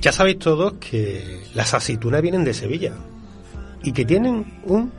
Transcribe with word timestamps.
Ya 0.00 0.12
sabéis 0.12 0.38
todos 0.38 0.74
que 0.74 1.44
las 1.54 1.72
aceitunas 1.72 2.20
vienen 2.20 2.44
de 2.44 2.52
Sevilla 2.52 2.92
y 3.82 3.92
que 3.92 4.04
tienen 4.04 4.60
un 4.64 4.92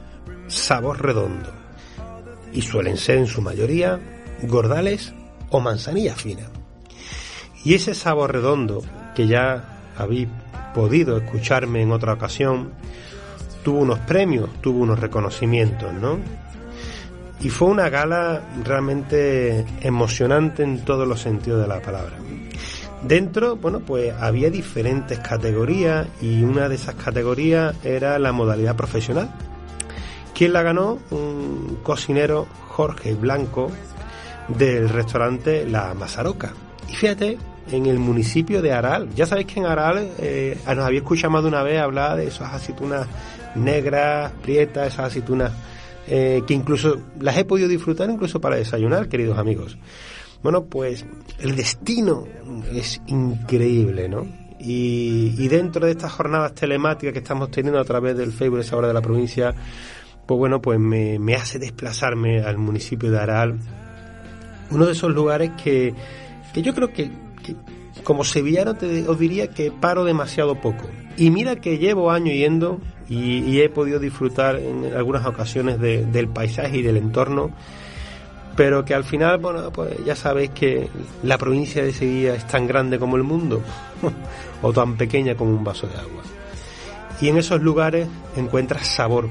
sabor 0.47 1.01
redondo 1.01 1.51
y 2.53 2.61
suelen 2.61 2.97
ser 2.97 3.17
en 3.17 3.27
su 3.27 3.41
mayoría 3.41 3.99
gordales 4.43 5.13
o 5.49 5.59
manzanilla 5.59 6.15
fina. 6.15 6.43
Y 7.63 7.73
ese 7.73 7.93
sabor 7.93 8.31
redondo 8.31 8.83
que 9.15 9.27
ya 9.27 9.93
habéis 9.97 10.27
podido 10.73 11.17
escucharme 11.17 11.81
en 11.81 11.91
otra 11.91 12.13
ocasión, 12.13 12.71
tuvo 13.63 13.79
unos 13.79 13.99
premios, 13.99 14.49
tuvo 14.61 14.79
unos 14.79 14.99
reconocimientos, 14.99 15.93
¿no? 15.93 16.19
Y 17.41 17.49
fue 17.49 17.69
una 17.69 17.89
gala 17.89 18.41
realmente 18.63 19.65
emocionante 19.81 20.63
en 20.63 20.83
todos 20.85 21.07
los 21.07 21.21
sentidos 21.21 21.61
de 21.61 21.67
la 21.67 21.81
palabra. 21.81 22.17
Dentro, 23.03 23.55
bueno, 23.55 23.81
pues 23.81 24.13
había 24.13 24.49
diferentes 24.49 25.19
categorías 25.19 26.07
y 26.21 26.43
una 26.43 26.69
de 26.69 26.75
esas 26.75 26.95
categorías 26.95 27.75
era 27.83 28.17
la 28.19 28.31
modalidad 28.31 28.75
profesional. 28.75 29.29
¿Quién 30.33 30.53
la 30.53 30.63
ganó? 30.63 30.99
Un 31.11 31.79
cocinero 31.83 32.47
Jorge 32.69 33.13
Blanco 33.13 33.71
del 34.47 34.89
restaurante 34.89 35.65
La 35.65 35.93
Mazaroca. 35.93 36.53
Y 36.89 36.95
fíjate, 36.95 37.37
en 37.71 37.85
el 37.85 37.99
municipio 37.99 38.61
de 38.61 38.71
Aral. 38.71 39.09
Ya 39.15 39.25
sabéis 39.25 39.47
que 39.47 39.59
en 39.59 39.65
Aral 39.65 40.11
eh, 40.19 40.57
nos 40.67 40.85
había 40.85 40.99
escuchado 40.99 41.31
más 41.31 41.43
de 41.43 41.49
una 41.49 41.63
vez 41.63 41.79
hablar 41.79 42.17
de 42.17 42.27
esas 42.27 42.53
aceitunas 42.53 43.07
negras, 43.55 44.31
prietas, 44.41 44.87
esas 44.87 45.07
aceitunas 45.07 45.51
eh, 46.07 46.43
que 46.45 46.53
incluso 46.53 46.99
las 47.19 47.37
he 47.37 47.45
podido 47.45 47.67
disfrutar 47.67 48.09
incluso 48.09 48.39
para 48.39 48.57
desayunar, 48.57 49.09
queridos 49.09 49.37
amigos. 49.37 49.77
Bueno, 50.45 50.65
pues 50.65 51.03
el 51.39 51.55
destino 51.55 52.25
es 52.71 53.01
increíble, 53.07 54.07
¿no? 54.07 54.27
Y, 54.59 55.47
dentro 55.47 55.87
de 55.87 55.93
estas 55.93 56.11
jornadas 56.11 56.53
telemáticas 56.53 57.13
que 57.13 57.17
estamos 57.17 57.49
teniendo 57.49 57.79
a 57.79 57.83
través 57.83 58.15
del 58.15 58.31
Facebook 58.31 58.59
esa 58.59 58.77
hora 58.77 58.87
de 58.87 58.93
la 58.93 59.01
provincia, 59.01 59.55
pues 60.27 60.37
bueno, 60.37 60.61
pues 60.61 60.79
me, 60.79 61.33
hace 61.33 61.57
desplazarme 61.57 62.43
al 62.43 62.59
municipio 62.59 63.09
de 63.09 63.19
Aral, 63.19 63.57
uno 64.69 64.85
de 64.85 64.91
esos 64.91 65.11
lugares 65.11 65.49
que, 65.63 65.95
que 66.53 66.61
yo 66.61 66.75
creo 66.75 66.93
que, 66.93 67.09
como 68.03 68.23
sevillano 68.23 68.75
te, 68.75 69.07
os 69.07 69.17
diría 69.17 69.47
que 69.47 69.71
paro 69.71 70.05
demasiado 70.05 70.61
poco. 70.61 70.87
Y 71.17 71.31
mira 71.31 71.55
que 71.55 71.79
llevo 71.79 72.11
años 72.11 72.35
yendo 72.35 72.79
y, 73.09 73.61
he 73.61 73.69
podido 73.69 73.97
disfrutar 73.97 74.57
en 74.57 74.93
algunas 74.93 75.25
ocasiones 75.25 75.79
del 75.79 76.27
paisaje 76.27 76.77
y 76.77 76.81
del 76.83 76.97
entorno, 76.97 77.49
pero 78.55 78.85
que 78.85 78.93
al 78.93 79.03
final, 79.03 79.37
bueno, 79.37 79.69
pues 79.71 80.03
ya 80.05 80.15
sabéis 80.15 80.51
que 80.51 80.89
la 81.23 81.37
provincia 81.37 81.83
de 81.83 81.91
Sevilla 81.91 82.35
es 82.35 82.47
tan 82.47 82.65
grande 82.67 82.97
como 82.97 83.17
el 83.17 83.23
mundo, 83.23 83.61
o 84.61 84.71
tan 84.71 84.95
pequeña 84.95 85.35
como 85.35 85.51
un 85.51 85.63
vaso 85.63 85.87
de 85.87 85.95
agua. 85.95 86.23
Y 87.19 87.29
en 87.29 87.37
esos 87.37 87.61
lugares 87.61 88.07
encuentras 88.35 88.87
sabor, 88.87 89.29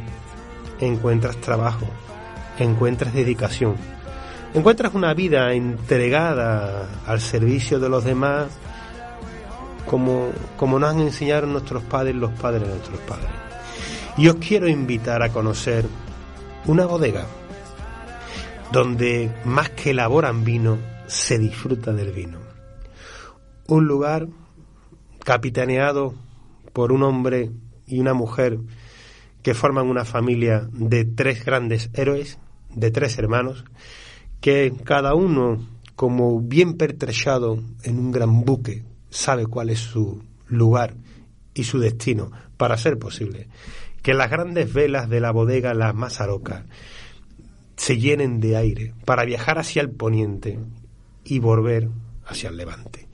encuentras 0.80 1.36
trabajo, 1.38 1.86
encuentras 2.58 3.14
dedicación, 3.14 3.76
encuentras 4.52 4.94
una 4.94 5.14
vida 5.14 5.52
entregada 5.54 6.88
al 7.06 7.20
servicio 7.20 7.78
de 7.80 7.88
los 7.88 8.04
demás 8.04 8.48
como, 9.86 10.30
como 10.56 10.78
nos 10.78 10.90
han 10.90 11.00
enseñado 11.00 11.46
nuestros 11.46 11.82
padres, 11.82 12.14
los 12.14 12.32
padres 12.32 12.62
de 12.62 12.68
nuestros 12.68 13.00
padres. 13.00 13.30
Y 14.16 14.28
os 14.28 14.36
quiero 14.36 14.68
invitar 14.68 15.22
a 15.22 15.30
conocer 15.30 15.86
una 16.66 16.86
bodega 16.86 17.26
donde 18.72 19.30
más 19.44 19.70
que 19.70 19.90
elaboran 19.90 20.44
vino, 20.44 20.78
se 21.06 21.38
disfruta 21.38 21.92
del 21.92 22.12
vino. 22.12 22.38
Un 23.66 23.86
lugar 23.86 24.28
capitaneado 25.24 26.14
por 26.72 26.92
un 26.92 27.02
hombre 27.02 27.50
y 27.86 28.00
una 28.00 28.14
mujer 28.14 28.58
que 29.42 29.54
forman 29.54 29.88
una 29.88 30.04
familia 30.04 30.68
de 30.72 31.04
tres 31.04 31.44
grandes 31.44 31.90
héroes, 31.94 32.38
de 32.70 32.90
tres 32.90 33.18
hermanos, 33.18 33.64
que 34.40 34.72
cada 34.84 35.14
uno, 35.14 35.66
como 35.96 36.40
bien 36.40 36.74
pertrechado 36.74 37.62
en 37.82 37.98
un 37.98 38.12
gran 38.12 38.44
buque, 38.44 38.84
sabe 39.10 39.46
cuál 39.46 39.70
es 39.70 39.78
su 39.78 40.22
lugar 40.48 40.94
y 41.54 41.64
su 41.64 41.78
destino 41.78 42.30
para 42.56 42.76
ser 42.76 42.98
posible 42.98 43.48
que 44.04 44.12
las 44.12 44.30
grandes 44.30 44.70
velas 44.70 45.08
de 45.08 45.18
la 45.18 45.30
bodega 45.30 45.72
La 45.72 45.94
Mazaroca 45.94 46.66
se 47.76 47.98
llenen 47.98 48.40
de 48.40 48.56
aire 48.56 48.94
para 49.04 49.24
viajar 49.24 49.58
hacia 49.58 49.82
el 49.82 49.90
poniente 49.90 50.58
y 51.24 51.38
volver 51.38 51.88
hacia 52.26 52.48
el 52.48 52.56
levante. 52.56 53.08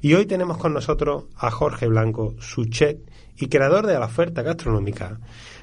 Y 0.00 0.14
hoy 0.14 0.26
tenemos 0.26 0.58
con 0.58 0.72
nosotros 0.72 1.24
a 1.36 1.50
Jorge 1.50 1.88
Blanco, 1.88 2.34
su 2.38 2.66
chef 2.66 2.98
y 3.36 3.48
creador 3.48 3.86
de 3.86 3.98
la 3.98 4.06
oferta 4.06 4.42
gastronómica, 4.42 5.18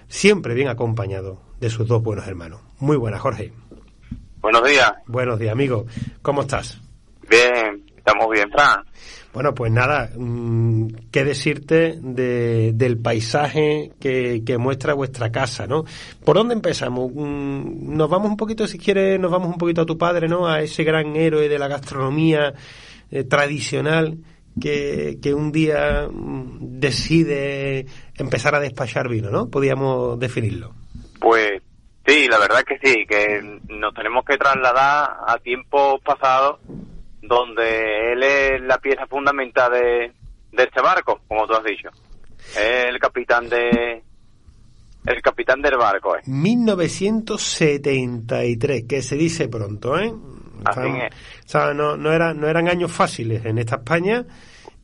siempre 0.07 0.53
bien 0.53 0.67
acompañado 0.67 1.41
de 1.59 1.69
sus 1.69 1.87
dos 1.87 2.03
buenos 2.03 2.27
hermanos. 2.27 2.61
Muy 2.79 2.97
buenas, 2.97 3.21
Jorge. 3.21 3.53
Buenos 4.41 4.63
días. 4.65 4.91
Buenos 5.07 5.39
días, 5.39 5.53
amigo. 5.53 5.85
¿Cómo 6.21 6.41
estás? 6.41 6.79
Bien, 7.29 7.85
estamos 7.95 8.27
bien, 8.29 8.49
Fran. 8.51 8.83
Bueno, 9.33 9.55
pues 9.55 9.71
nada, 9.71 10.11
mm, 10.15 11.09
qué 11.11 11.23
decirte 11.23 11.97
de, 11.99 12.71
del 12.73 12.99
paisaje 12.99 13.91
que, 13.99 14.43
que, 14.45 14.59
muestra 14.59 14.93
vuestra 14.93 15.31
casa, 15.31 15.65
¿no? 15.65 15.85
¿Por 16.23 16.35
dónde 16.35 16.53
empezamos? 16.53 17.11
Mm, 17.11 17.97
nos 17.97 18.09
vamos 18.11 18.29
un 18.29 18.37
poquito, 18.37 18.67
si 18.67 18.77
quieres, 18.77 19.19
nos 19.19 19.31
vamos 19.31 19.47
un 19.47 19.57
poquito 19.57 19.81
a 19.81 19.85
tu 19.87 19.97
padre, 19.97 20.27
¿no? 20.27 20.47
A 20.47 20.61
ese 20.61 20.83
gran 20.83 21.15
héroe 21.15 21.49
de 21.49 21.57
la 21.57 21.67
gastronomía 21.67 22.53
eh, 23.09 23.23
tradicional 23.23 24.19
que, 24.61 25.17
que 25.19 25.33
un 25.33 25.51
día 25.51 26.07
mm, 26.11 26.79
decide 26.79 27.87
empezar 28.15 28.53
a 28.53 28.59
despachar 28.59 29.09
vino, 29.09 29.31
¿no? 29.31 29.49
Podríamos 29.49 30.19
definirlo. 30.19 30.75
Pues 31.19 31.59
sí, 32.05 32.27
la 32.27 32.37
verdad 32.37 32.63
que 32.63 32.77
sí, 32.83 33.05
que 33.07 33.59
nos 33.67 33.95
tenemos 33.95 34.25
que 34.25 34.37
trasladar 34.37 35.09
a 35.25 35.39
tiempos 35.39 35.99
pasados 36.01 36.59
donde 37.23 38.13
él 38.13 38.21
es 38.21 38.61
la 38.61 38.77
pieza 38.77 39.07
fundamental 39.07 39.71
de, 39.71 40.13
este 40.51 40.79
barco, 40.81 41.21
como 41.27 41.47
tú 41.47 41.53
has 41.53 41.63
dicho. 41.63 41.89
Es 42.55 42.85
el 42.85 42.99
capitán 42.99 43.49
de 43.49 44.03
el 45.05 45.21
capitán 45.21 45.61
del 45.61 45.77
barco. 45.77 46.15
Eh. 46.15 46.21
1973, 46.25 48.85
que 48.87 49.01
se 49.01 49.15
dice 49.15 49.49
pronto, 49.49 49.99
¿eh? 49.99 50.13
Así 50.65 50.79
o 50.79 51.09
sea, 51.45 51.73
no, 51.73 51.97
no, 51.97 52.13
era, 52.13 52.33
no 52.33 52.47
eran 52.47 52.69
años 52.69 52.89
fáciles 52.91 53.43
en 53.45 53.57
esta 53.57 53.75
España 53.77 54.25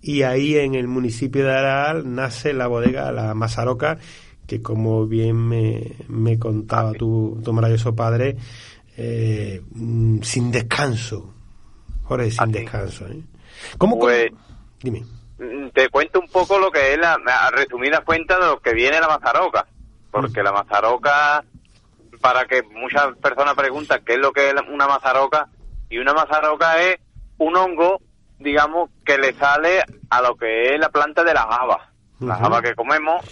y 0.01 0.23
ahí 0.23 0.57
en 0.57 0.73
el 0.75 0.89
municipio 0.89 1.45
de 1.45 1.53
Aral 1.53 2.13
nace 2.13 2.51
la 2.53 2.67
bodega 2.67 3.13
La 3.13 3.33
Mazaroca, 3.33 3.97
que 4.45 4.61
como 4.61 5.07
bien 5.07 5.37
me, 5.37 5.95
me 6.09 6.37
contaba 6.37 6.91
tu, 6.93 7.39
tu 7.43 7.53
maravilloso 7.53 7.95
padre, 7.95 8.35
eh, 8.97 9.61
mm, 9.71 10.19
sin 10.21 10.51
descanso, 10.51 11.33
Jorge, 12.09 12.31
sin 12.31 12.51
descanso. 12.51 13.05
¿eh? 13.07 13.21
¿Cómo, 13.77 13.99
pues, 13.99 14.31
Dime. 14.81 15.03
Mm, 15.37 15.69
te 15.69 15.89
cuento 15.89 16.19
un 16.19 16.27
poco 16.27 16.57
lo 16.57 16.71
que 16.71 16.93
es 16.93 16.99
la, 16.99 17.13
a 17.13 17.51
resumida 17.51 18.01
cuenta 18.03 18.39
de 18.39 18.47
lo 18.47 18.59
que 18.59 18.73
viene 18.73 18.99
la 18.99 19.07
mazaroca. 19.07 19.67
Porque 20.09 20.41
la 20.41 20.51
mazaroca, 20.51 21.43
para 22.19 22.45
que 22.45 22.63
muchas 22.63 23.15
personas 23.17 23.53
preguntan 23.53 24.01
qué 24.03 24.13
es 24.13 24.19
lo 24.19 24.31
que 24.31 24.49
es 24.49 24.55
una 24.73 24.87
mazaroca, 24.87 25.49
y 25.87 25.99
una 25.99 26.13
mazaroca 26.13 26.81
es 26.81 26.97
un 27.37 27.55
hongo, 27.55 28.01
digamos, 28.39 28.89
que 29.05 29.19
le 29.19 29.33
sale 29.33 29.83
a 30.09 30.21
lo 30.23 30.35
que 30.35 30.73
es 30.73 30.79
la 30.79 30.89
planta 30.89 31.23
de 31.23 31.35
la 31.35 31.43
haba. 31.43 31.91
La 32.21 32.35
haba 32.35 32.59
que 32.63 32.73
comemos, 32.73 33.23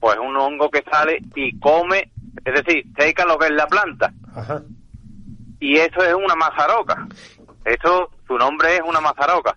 pues 0.00 0.16
es 0.16 0.20
un 0.20 0.36
hongo 0.36 0.70
que 0.70 0.82
sale 0.90 1.22
y 1.36 1.56
come, 1.60 2.10
es 2.44 2.64
decir, 2.64 2.84
seca 2.98 3.24
lo 3.24 3.38
que 3.38 3.46
es 3.46 3.52
la 3.52 3.68
planta. 3.68 4.12
Y 5.60 5.76
eso 5.76 6.02
es 6.02 6.14
una 6.14 6.34
mazaroca. 6.34 7.06
Eso, 7.64 8.10
su 8.26 8.36
nombre 8.36 8.76
es 8.76 8.82
una 8.84 9.00
mazaroca. 9.00 9.56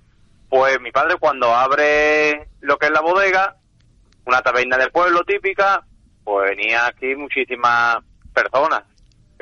Pues 0.50 0.80
mi 0.80 0.92
padre 0.92 1.18
cuando 1.20 1.54
abre 1.54 2.50
lo 2.62 2.78
que 2.78 2.88
es 2.88 2.92
la 2.92 3.02
bodega, 3.02 3.58
una 4.26 4.42
taberna 4.42 4.78
del 4.78 4.92
pueblo 4.92 5.24
típica, 5.24 5.86
pues 6.24 6.50
venía 6.50 6.88
aquí 6.88 7.16
muchísimas 7.16 7.98
personas. 8.34 8.84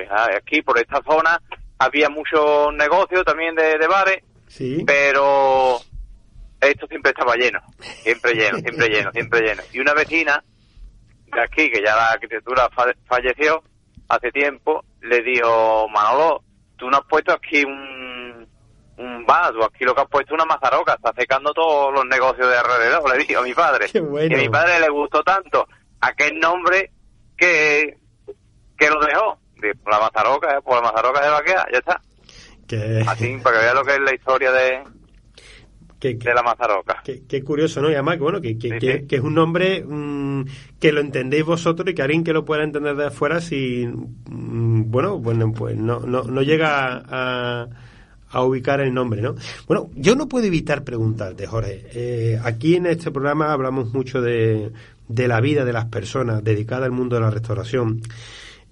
Ah, 0.10 0.28
aquí 0.36 0.62
por 0.62 0.78
esta 0.78 1.02
zona 1.04 1.42
había 1.80 2.10
muchos 2.10 2.74
negocios 2.74 3.24
también 3.24 3.56
de, 3.56 3.88
bares, 3.88 4.24
¿Sí? 4.48 4.84
pero 4.86 5.80
esto 6.62 6.88
siempre 6.88 7.12
estaba 7.12 7.36
lleno, 7.36 7.60
siempre 7.80 8.34
lleno, 8.34 8.60
siempre 8.60 8.90
lleno, 8.90 9.12
siempre 9.12 9.42
lleno. 9.42 9.64
Y 9.72 9.80
una 9.80 9.94
vecina 9.94 10.44
de 11.34 11.42
aquí, 11.42 11.70
que 11.70 11.82
ya 11.84 11.96
la 11.96 12.12
arquitectura 12.12 12.70
falleció 13.08 13.64
hace 14.08 14.32
tiempo, 14.32 14.86
le 15.02 15.22
dijo, 15.22 15.88
Manolo, 15.90 16.44
tú 16.78 16.90
no 16.90 16.98
has 16.98 17.06
puesto 17.06 17.34
aquí 17.34 17.64
un 17.64 18.05
un 18.98 19.26
vaso, 19.26 19.64
aquí 19.64 19.84
lo 19.84 19.94
que 19.94 20.02
has 20.02 20.10
puesto 20.10 20.34
una 20.34 20.46
mazaroca, 20.46 20.94
está 20.94 21.14
secando 21.18 21.54
todos 21.54 21.94
los 21.94 22.06
negocios 22.06 22.50
de 22.50 22.58
alrededor, 22.58 23.10
le 23.12 23.18
dije 23.20 23.36
a 23.36 23.42
mi 23.42 23.54
padre. 23.54 23.88
Qué 23.92 24.00
bueno. 24.00 24.36
Y 24.36 24.40
a 24.40 24.44
mi 24.44 24.50
padre 24.50 24.80
le 24.80 24.90
gustó 24.90 25.24
tanto 25.24 25.68
aquel 26.02 26.40
nombre 26.40 26.92
que, 27.38 27.98
que 28.78 28.90
lo 28.90 29.00
dejó. 29.06 29.40
La 29.90 30.00
mazaroca, 30.00 30.58
eh, 30.58 30.62
por 30.62 30.76
la 30.76 30.92
mazaroca 30.92 31.24
de 31.24 31.30
vaquea, 31.30 31.66
ya 31.72 31.80
está. 31.80 32.02
Que... 32.68 33.04
Así, 33.08 33.38
para 33.42 33.58
que 33.58 33.66
vea 33.66 33.74
lo 33.74 33.84
que 33.84 33.94
es 33.94 34.00
la 34.00 34.14
historia 34.14 34.52
de, 34.52 34.84
de 36.14 36.34
la 36.34 36.44
Mazaroca. 36.44 37.02
Qué, 37.04 37.44
curioso, 37.44 37.82
¿no? 37.82 37.90
Y 37.90 37.94
además, 37.94 38.18
que, 38.18 38.24
bueno, 38.24 38.42
que, 38.42 38.58
que, 38.58 39.06
es 39.10 39.22
un 39.22 39.34
nombre 39.34 39.84
mm, 39.84 40.46
que 40.80 40.92
lo 40.92 41.02
entendéis 41.02 41.46
vosotros 41.46 41.90
y 41.90 41.96
que 41.96 42.02
alguien 42.02 42.24
que 42.24 42.34
lo 42.34 42.46
pueda 42.46 42.64
entender 42.64 42.96
de 42.96 43.08
afuera, 43.08 43.42
si, 43.42 43.88
mm, 43.88 44.92
bueno, 44.92 45.18
bueno, 45.20 45.52
pues 45.52 45.76
no, 45.76 46.02
no, 46.02 46.24
no 46.24 46.42
llega 46.42 47.04
a, 47.08 47.68
a 48.36 48.44
ubicar 48.44 48.82
el 48.82 48.94
nombre, 48.94 49.22
¿no? 49.22 49.36
Bueno, 49.66 49.90
yo 49.96 50.14
no 50.18 50.28
puedo 50.28 50.46
evitar 50.46 50.84
preguntarte, 50.84 51.48
Jorge. 51.48 51.86
Eh, 51.94 52.40
aquí 52.44 52.76
en 52.76 52.86
este 52.86 53.10
programa 53.10 53.54
hablamos 53.54 53.94
mucho 53.94 54.22
de, 54.22 54.74
de 55.08 55.28
la 55.30 55.40
vida 55.40 55.64
de 55.64 55.72
las 55.72 55.86
personas 55.86 56.44
dedicadas 56.44 56.84
al 56.84 56.92
mundo 56.92 57.16
de 57.16 57.22
la 57.22 57.32
restauración. 57.32 58.02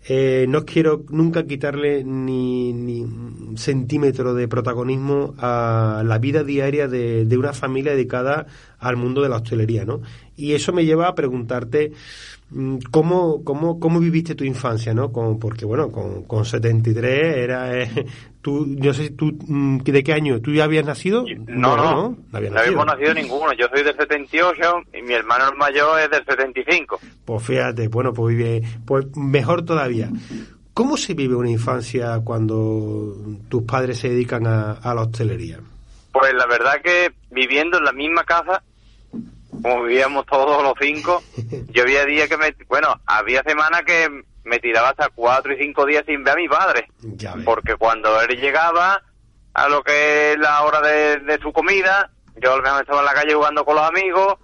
Eh, 0.05 0.47
no 0.49 0.65
quiero 0.65 1.05
nunca 1.07 1.45
quitarle 1.45 2.03
ni, 2.03 2.73
ni, 2.73 3.03
un 3.03 3.57
centímetro 3.57 4.33
de 4.33 4.49
protagonismo 4.49 5.33
a 5.37 6.03
la 6.05 6.17
vida 6.17 6.43
diaria 6.43 6.89
de, 6.89 7.23
de, 7.23 7.37
una 7.37 7.53
familia 7.53 7.93
dedicada 7.93 8.45
al 8.79 8.97
mundo 8.97 9.21
de 9.21 9.29
la 9.29 9.37
hostelería, 9.37 9.85
¿no? 9.85 10.01
Y 10.35 10.55
eso 10.55 10.73
me 10.73 10.83
lleva 10.83 11.07
a 11.07 11.15
preguntarte 11.15 11.93
cómo, 12.91 13.43
cómo, 13.43 13.79
cómo 13.79 13.99
viviste 13.99 14.35
tu 14.35 14.43
infancia, 14.43 14.93
¿no? 14.93 15.11
Con, 15.11 15.39
porque, 15.39 15.65
bueno, 15.65 15.91
con, 15.91 16.23
con 16.23 16.45
73 16.45 17.37
era... 17.37 17.79
Eh, 17.79 18.05
tú, 18.41 18.75
yo 18.77 18.93
sé, 18.93 19.11
tú, 19.11 19.37
mm, 19.47 19.79
¿de 19.79 20.03
qué 20.03 20.13
año? 20.13 20.41
¿Tú 20.41 20.51
ya 20.51 20.65
habías 20.65 20.85
nacido? 20.85 21.25
No, 21.47 21.75
no, 21.75 21.83
no, 21.83 22.17
no, 22.31 22.59
habíamos 22.59 22.85
nacido 22.85 23.13
ninguno. 23.13 23.53
Yo 23.53 23.67
soy 23.73 23.83
del 23.83 23.95
78 23.95 24.61
y 24.93 25.01
mi 25.01 25.13
hermano 25.13 25.51
mayor 25.57 26.01
es 26.01 26.09
del 26.11 26.25
75. 26.25 26.99
Pues 27.25 27.43
fíjate, 27.43 27.87
bueno, 27.87 28.13
pues 28.13 28.35
vive, 28.35 28.61
pues 28.85 29.05
mejor 29.15 29.65
todavía. 29.65 30.09
¿Cómo 30.73 30.97
se 30.97 31.13
vive 31.13 31.35
una 31.35 31.51
infancia 31.51 32.19
cuando 32.23 33.15
tus 33.47 33.63
padres 33.63 33.99
se 33.99 34.09
dedican 34.09 34.47
a, 34.47 34.73
a 34.73 34.93
la 34.93 35.01
hostelería? 35.01 35.59
Pues 36.11 36.33
la 36.33 36.45
verdad 36.45 36.81
que 36.83 37.11
viviendo 37.31 37.77
en 37.77 37.85
la 37.85 37.91
misma 37.91 38.23
casa 38.23 38.61
como 39.63 39.83
vivíamos 39.83 40.25
todos 40.25 40.61
los 40.61 40.73
cinco, 40.79 41.23
yo 41.69 41.83
había 41.83 42.05
días 42.05 42.27
que 42.27 42.37
me, 42.37 42.53
bueno, 42.67 42.99
había 43.05 43.41
semanas 43.43 43.83
que 43.83 44.23
me 44.43 44.59
tiraba 44.59 44.89
hasta 44.89 45.07
cuatro 45.09 45.53
y 45.53 45.57
cinco 45.57 45.85
días 45.85 46.03
sin 46.05 46.23
ver 46.23 46.33
a 46.33 46.37
mi 46.37 46.49
padre. 46.49 46.89
porque 47.45 47.77
cuando 47.77 48.21
él 48.21 48.39
llegaba 48.39 49.01
a 49.53 49.69
lo 49.69 49.81
que 49.81 50.33
es 50.33 50.37
la 50.37 50.63
hora 50.63 50.81
de, 50.81 51.39
su 51.41 51.53
comida, 51.53 52.11
yo 52.35 52.53
al 52.53 52.61
menos 52.61 52.81
estaba 52.81 52.99
en 52.99 53.05
la 53.05 53.13
calle 53.13 53.33
jugando 53.33 53.63
con 53.63 53.75
los 53.75 53.87
amigos, 53.87 54.35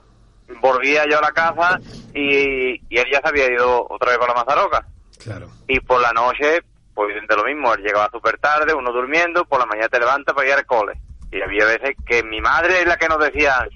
volvía 0.62 1.04
yo 1.10 1.18
a 1.18 1.22
la 1.22 1.32
casa 1.32 1.80
y, 2.14 2.76
él 2.90 3.06
ya 3.12 3.20
se 3.22 3.28
había 3.28 3.52
ido 3.52 3.88
otra 3.90 4.12
vez 4.12 4.20
con 4.20 4.30
la 4.30 4.36
mazaroca. 4.36 4.88
Claro. 5.22 5.50
Y 5.68 5.82
por 5.82 6.00
la 6.00 6.14
noche, 6.14 6.62
pues 6.94 7.14
de 7.28 7.36
lo 7.36 7.44
mismo, 7.44 7.74
él 7.74 7.84
llegaba 7.84 8.10
súper 8.10 8.38
tarde, 8.38 8.74
uno 8.74 8.94
durmiendo, 8.94 9.44
por 9.44 9.60
la 9.60 9.66
mañana 9.66 9.90
te 9.90 10.00
levanta 10.00 10.34
para 10.34 10.48
ir 10.48 10.54
al 10.54 10.66
cole. 10.66 10.94
Y 11.30 11.42
había 11.42 11.66
veces 11.66 11.96
que 12.08 12.24
mi 12.24 12.40
madre 12.40 12.80
es 12.80 12.88
la 12.88 12.98
que 12.98 13.10
nos 13.10 13.20
decía, 13.20 13.68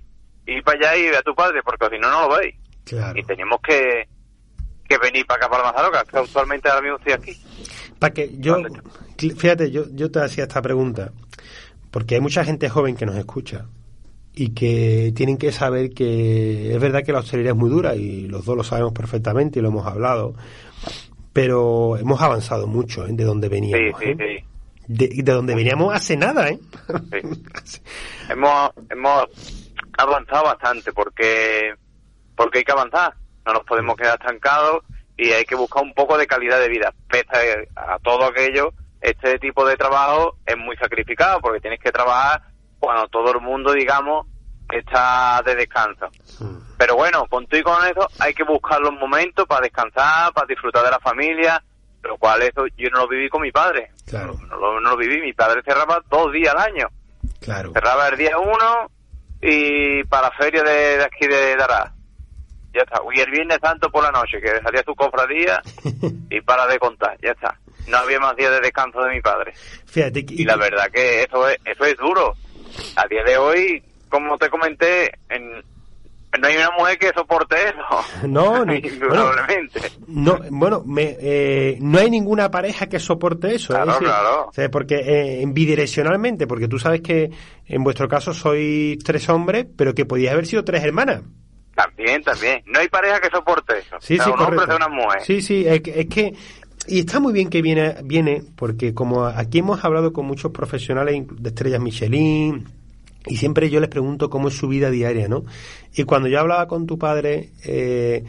ir 0.45 0.63
para 0.63 0.77
allá 0.77 0.97
y 0.97 1.09
ve 1.09 1.17
a 1.17 1.21
tu 1.21 1.35
padre, 1.35 1.61
porque 1.63 1.95
si 1.95 1.99
no, 1.99 2.09
no 2.09 2.27
lo 2.27 2.37
veis. 2.37 2.55
Y 3.15 3.23
teníamos 3.23 3.59
que, 3.61 4.07
que 4.87 4.97
venir 4.97 5.25
para 5.25 5.45
acá, 5.45 5.49
para 5.49 5.71
Mazaroca, 5.71 6.03
que 6.03 6.17
actualmente 6.17 6.69
ahora 6.69 6.81
mismo 6.81 6.97
estoy 6.97 7.13
aquí. 7.13 7.37
Para 7.99 8.13
que 8.13 8.29
yo, 8.37 8.57
fíjate, 9.17 9.71
yo, 9.71 9.85
yo 9.91 10.11
te 10.11 10.19
hacía 10.19 10.43
esta 10.43 10.61
pregunta, 10.61 11.11
porque 11.91 12.15
hay 12.15 12.21
mucha 12.21 12.43
gente 12.43 12.69
joven 12.69 12.95
que 12.95 13.05
nos 13.05 13.15
escucha 13.15 13.65
y 14.35 14.49
que 14.49 15.13
tienen 15.15 15.37
que 15.37 15.51
saber 15.51 15.91
que 15.91 16.73
es 16.73 16.81
verdad 16.81 17.03
que 17.03 17.13
la 17.13 17.19
hostelería 17.19 17.51
es 17.51 17.57
muy 17.57 17.69
dura 17.69 17.95
y 17.95 18.27
los 18.27 18.45
dos 18.45 18.57
lo 18.57 18.63
sabemos 18.63 18.93
perfectamente 18.93 19.59
y 19.59 19.61
lo 19.61 19.69
hemos 19.69 19.85
hablado, 19.85 20.33
pero 21.31 21.97
hemos 21.97 22.21
avanzado 22.21 22.67
mucho 22.67 23.05
¿eh? 23.05 23.11
de 23.11 23.23
donde 23.23 23.47
veníamos. 23.47 23.99
Sí, 23.99 24.05
sí, 24.05 24.23
¿eh? 24.23 24.45
De, 24.85 25.07
de 25.23 25.31
donde 25.31 25.55
veníamos 25.55 25.95
hace 25.95 26.17
nada, 26.17 26.49
¿eh? 26.49 26.59
hemos, 28.29 28.71
hemos 28.89 29.62
avanzado 29.97 30.45
bastante 30.45 30.91
porque, 30.93 31.75
porque 32.35 32.59
hay 32.59 32.63
que 32.63 32.71
avanzar, 32.71 33.13
no 33.45 33.53
nos 33.53 33.63
podemos 33.63 33.95
quedar 33.95 34.19
estancados 34.19 34.83
y 35.17 35.31
hay 35.31 35.45
que 35.45 35.55
buscar 35.55 35.83
un 35.83 35.93
poco 35.93 36.17
de 36.17 36.27
calidad 36.27 36.59
de 36.59 36.69
vida. 36.69 36.93
Pese 37.07 37.69
a 37.75 37.99
todo 37.99 38.25
aquello, 38.25 38.73
este 39.01 39.37
tipo 39.39 39.65
de 39.65 39.75
trabajo 39.75 40.37
es 40.45 40.57
muy 40.57 40.75
sacrificado 40.77 41.39
porque 41.41 41.59
tienes 41.59 41.79
que 41.79 41.91
trabajar 41.91 42.41
cuando 42.79 43.07
todo 43.07 43.31
el 43.31 43.41
mundo, 43.41 43.73
digamos, 43.73 44.27
está 44.69 45.41
de 45.45 45.55
descanso. 45.55 46.09
Pero 46.77 46.95
bueno, 46.95 47.25
con 47.27 47.45
todo 47.47 47.59
y 47.59 47.63
con 47.63 47.85
eso 47.85 48.07
hay 48.19 48.33
que 48.33 48.43
buscar 48.43 48.81
los 48.81 48.93
momentos 48.93 49.45
para 49.45 49.61
descansar, 49.61 50.33
para 50.33 50.47
disfrutar 50.47 50.83
de 50.83 50.91
la 50.91 50.99
familia, 50.99 51.63
lo 52.01 52.17
cual 52.17 52.41
eso 52.41 52.65
yo 52.75 52.89
no 52.89 52.99
lo 52.99 53.07
viví 53.07 53.29
con 53.29 53.41
mi 53.41 53.51
padre. 53.51 53.91
Claro. 54.05 54.35
No, 54.49 54.57
lo, 54.57 54.81
no 54.81 54.89
lo 54.91 54.97
viví, 54.97 55.21
mi 55.21 55.33
padre 55.33 55.61
cerraba 55.63 56.01
dos 56.09 56.31
días 56.31 56.53
al 56.53 56.73
año. 56.73 56.89
Claro. 57.39 57.71
Cerraba 57.73 58.09
el 58.09 58.17
día 58.17 58.37
uno 58.37 58.89
y 59.43 60.03
para 60.05 60.29
la 60.29 60.35
feria 60.35 60.63
de, 60.63 61.03
aquí 61.03 61.27
de 61.27 61.55
Dará. 61.55 61.93
Ya 62.73 62.81
está. 62.81 63.01
Y 63.13 63.19
el 63.19 63.29
Viernes 63.29 63.59
Santo 63.61 63.89
por 63.91 64.03
la 64.03 64.11
noche, 64.11 64.39
que 64.41 64.61
salía 64.61 64.83
su 64.83 64.95
cofradía 64.95 65.61
y 66.29 66.41
para 66.41 66.65
de 66.65 66.79
contar, 66.79 67.17
ya 67.21 67.31
está. 67.31 67.59
No 67.87 67.97
había 67.97 68.19
más 68.19 68.35
días 68.35 68.51
de 68.51 68.61
descanso 68.61 69.01
de 69.01 69.13
mi 69.13 69.21
padre. 69.21 69.53
Fíjate. 69.85 70.25
Y, 70.29 70.45
la 70.45 70.55
verdad 70.55 70.89
que 70.91 71.23
eso 71.23 71.47
es, 71.49 71.57
eso 71.65 71.85
es 71.85 71.97
duro. 71.97 72.33
A 72.95 73.05
día 73.07 73.23
de 73.23 73.37
hoy, 73.37 73.83
como 74.09 74.37
te 74.37 74.49
comenté, 74.49 75.11
en, 75.29 75.63
no 76.43 76.49
hay 76.49 76.57
una 76.57 76.71
mujer 76.77 76.97
que 76.97 77.13
soporte 77.13 77.55
eso. 77.55 78.27
No, 78.27 78.65
ni, 78.65 78.81
probablemente. 78.81 79.79
no, 80.07 80.37
bueno, 80.49 80.83
me, 80.85 81.15
eh, 81.19 81.77
no 81.79 81.99
hay 81.99 82.09
ninguna 82.09 82.51
pareja 82.51 82.87
que 82.87 82.99
soporte 82.99 83.55
eso. 83.55 83.73
Claro, 83.73 83.97
claro. 83.97 84.47
O 84.49 84.51
sea, 84.51 84.69
porque 84.69 84.95
eh, 85.05 85.43
bidireccionalmente, 85.47 86.45
porque 86.45 86.67
tú 86.67 86.79
sabes 86.79 87.01
que 87.01 87.31
en 87.65 87.83
vuestro 87.83 88.09
caso 88.09 88.33
sois 88.33 88.97
tres 89.03 89.29
hombres, 89.29 89.67
pero 89.77 89.93
que 89.93 90.05
podías 90.05 90.33
haber 90.33 90.45
sido 90.45 90.65
tres 90.65 90.83
hermanas. 90.83 91.21
También, 91.75 92.21
también. 92.21 92.61
No 92.65 92.79
hay 92.79 92.89
pareja 92.89 93.21
que 93.21 93.29
soporte 93.29 93.79
eso. 93.79 93.95
Sí, 94.01 94.17
sí, 94.19 94.29
un 94.29 94.39
hombre 94.39 94.65
de 94.65 94.75
una 94.75 94.89
mujer. 94.89 95.21
Sí, 95.21 95.41
sí, 95.41 95.65
es 95.65 95.81
que, 95.81 96.01
es 96.01 96.07
que 96.07 96.33
y 96.87 96.99
está 96.99 97.21
muy 97.21 97.31
bien 97.31 97.49
que 97.49 97.61
viene, 97.61 97.95
viene, 98.03 98.43
porque 98.57 98.93
como 98.93 99.25
aquí 99.25 99.59
hemos 99.59 99.83
hablado 99.85 100.11
con 100.11 100.25
muchos 100.25 100.51
profesionales 100.51 101.23
de 101.29 101.49
estrellas 101.49 101.79
Michelin, 101.79 102.67
y 103.25 103.37
siempre 103.37 103.69
yo 103.69 103.79
les 103.79 103.89
pregunto 103.89 104.29
cómo 104.29 104.49
es 104.49 104.55
su 104.55 104.67
vida 104.67 104.89
diaria, 104.89 105.27
¿no? 105.27 105.45
Y 105.95 106.03
cuando 106.03 106.27
yo 106.27 106.39
hablaba 106.39 106.67
con 106.67 106.85
tu 106.85 106.97
padre, 106.97 107.51
eh, 107.63 108.23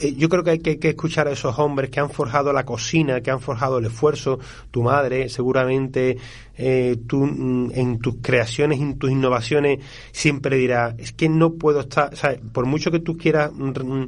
eh, 0.00 0.14
yo 0.16 0.28
creo 0.28 0.42
que 0.42 0.50
hay 0.50 0.58
que, 0.58 0.78
escuchar 0.88 1.28
a 1.28 1.32
esos 1.32 1.58
hombres 1.58 1.90
que 1.90 2.00
han 2.00 2.10
forjado 2.10 2.52
la 2.52 2.64
cocina, 2.64 3.20
que 3.20 3.30
han 3.30 3.40
forjado 3.40 3.78
el 3.78 3.86
esfuerzo. 3.86 4.38
Tu 4.70 4.82
madre, 4.82 5.28
seguramente, 5.28 6.16
eh, 6.56 6.96
tú, 7.06 7.24
mm, 7.24 7.72
en 7.74 7.98
tus 7.98 8.16
creaciones, 8.20 8.80
en 8.80 8.98
tus 8.98 9.10
innovaciones, 9.10 9.78
siempre 10.12 10.56
dirá, 10.56 10.94
es 10.98 11.12
que 11.12 11.28
no 11.28 11.54
puedo 11.54 11.80
estar, 11.80 12.12
o 12.12 12.16
sea, 12.16 12.36
por 12.52 12.66
mucho 12.66 12.90
que 12.90 12.98
tú 13.00 13.16
quieras, 13.16 13.52
mm, 13.54 14.04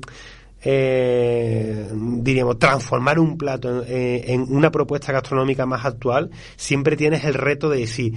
eh, 0.65 1.89
diríamos, 1.93 2.59
transformar 2.59 3.21
un 3.21 3.39
plato 3.39 3.85
en, 3.87 4.47
una 4.53 4.73
propuesta 4.73 5.13
gastronómica 5.13 5.67
más 5.67 5.85
actual, 5.85 6.31
siempre 6.57 6.97
tienes 6.97 7.25
el 7.25 7.35
reto 7.35 7.71
de 7.71 7.79
decir, 7.79 8.15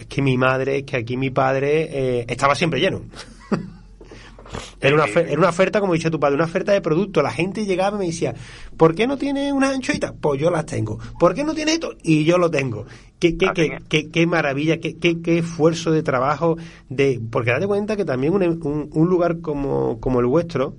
es 0.00 0.06
que 0.06 0.22
mi 0.22 0.36
madre, 0.36 0.84
que 0.84 0.96
aquí 0.96 1.16
mi 1.16 1.30
padre 1.30 1.88
eh, 1.90 2.24
estaba 2.28 2.54
siempre 2.54 2.80
lleno. 2.80 3.02
era, 4.80 4.94
una 4.94 5.04
era 5.04 5.38
una 5.38 5.48
oferta, 5.48 5.80
como 5.80 5.94
dice 5.94 6.10
tu 6.10 6.18
padre, 6.18 6.36
una 6.36 6.44
oferta 6.44 6.72
de 6.72 6.80
producto. 6.80 7.22
La 7.22 7.30
gente 7.30 7.66
llegaba 7.66 7.96
y 7.96 8.00
me 8.00 8.06
decía, 8.06 8.34
¿por 8.76 8.94
qué 8.94 9.06
no 9.06 9.16
tiene 9.16 9.52
unas 9.52 9.74
anchoitas? 9.74 10.12
Pues 10.20 10.40
yo 10.40 10.50
las 10.50 10.66
tengo. 10.66 10.98
¿Por 11.18 11.34
qué 11.34 11.44
no 11.44 11.54
tiene 11.54 11.74
esto? 11.74 11.94
Y 12.02 12.24
yo 12.24 12.38
lo 12.38 12.50
tengo. 12.50 12.86
Qué, 13.18 13.36
qué, 13.36 13.50
qué, 13.54 13.78
qué, 13.88 14.08
qué 14.08 14.26
maravilla, 14.26 14.78
qué, 14.78 14.96
qué, 14.96 15.20
qué, 15.20 15.38
esfuerzo 15.38 15.90
de 15.90 16.02
trabajo. 16.02 16.56
de 16.88 17.20
Porque 17.30 17.50
date 17.50 17.66
cuenta 17.66 17.96
que 17.96 18.04
también 18.04 18.32
un, 18.32 18.88
un 18.92 19.08
lugar 19.08 19.40
como, 19.40 20.00
como 20.00 20.20
el 20.20 20.26
vuestro, 20.26 20.74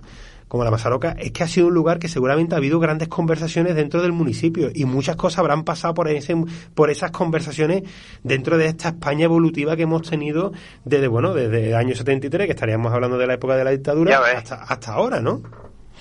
como 0.52 0.66
la 0.66 0.72
Masaroca, 0.72 1.16
es 1.18 1.32
que 1.32 1.44
ha 1.44 1.48
sido 1.48 1.68
un 1.68 1.74
lugar 1.74 1.98
que 1.98 2.10
seguramente 2.10 2.56
ha 2.56 2.58
habido 2.58 2.78
grandes 2.78 3.08
conversaciones 3.08 3.74
dentro 3.74 4.02
del 4.02 4.12
municipio 4.12 4.70
y 4.76 4.84
muchas 4.84 5.16
cosas 5.16 5.40
habrán 5.40 5.64
pasado 5.64 5.94
por 5.94 6.10
ese, 6.10 6.36
por 6.76 6.90
esas 6.90 7.12
conversaciones 7.12 7.84
dentro 8.22 8.58
de 8.58 8.66
esta 8.66 8.90
España 8.90 9.24
evolutiva 9.24 9.78
que 9.78 9.84
hemos 9.84 10.02
tenido 10.02 10.52
desde, 10.84 11.08
bueno, 11.08 11.34
desde 11.34 11.70
el 11.70 11.76
año 11.76 11.96
73, 11.96 12.48
que 12.48 12.52
estaríamos 12.52 12.94
hablando 12.94 13.18
de 13.18 13.28
la 13.28 13.36
época 13.36 13.56
de 13.56 13.64
la 13.64 13.72
dictadura, 13.72 14.20
hasta, 14.36 14.56
hasta 14.56 14.92
ahora, 14.92 15.22
¿no? 15.22 15.42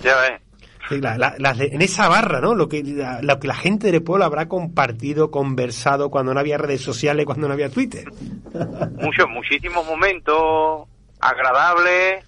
Ya 0.01 0.17
ves. 0.19 1.71
en 1.71 1.81
esa 1.81 2.09
barra, 2.09 2.41
¿no? 2.41 2.53
Lo 2.53 2.67
que, 2.67 2.83
la, 2.83 3.21
lo 3.21 3.39
que 3.39 3.47
la 3.47 3.55
gente 3.55 3.89
de 3.89 4.01
pueblo 4.01 4.25
habrá 4.25 4.49
compartido, 4.49 5.31
conversado 5.31 6.11
cuando 6.11 6.33
no 6.33 6.41
había 6.41 6.57
redes 6.57 6.81
sociales, 6.81 7.25
cuando 7.25 7.47
no 7.47 7.53
había 7.53 7.69
Twitter. 7.69 8.03
Muchos, 8.99 9.29
muchísimos 9.29 9.85
momentos 9.85 10.89
agradables, 11.21 12.25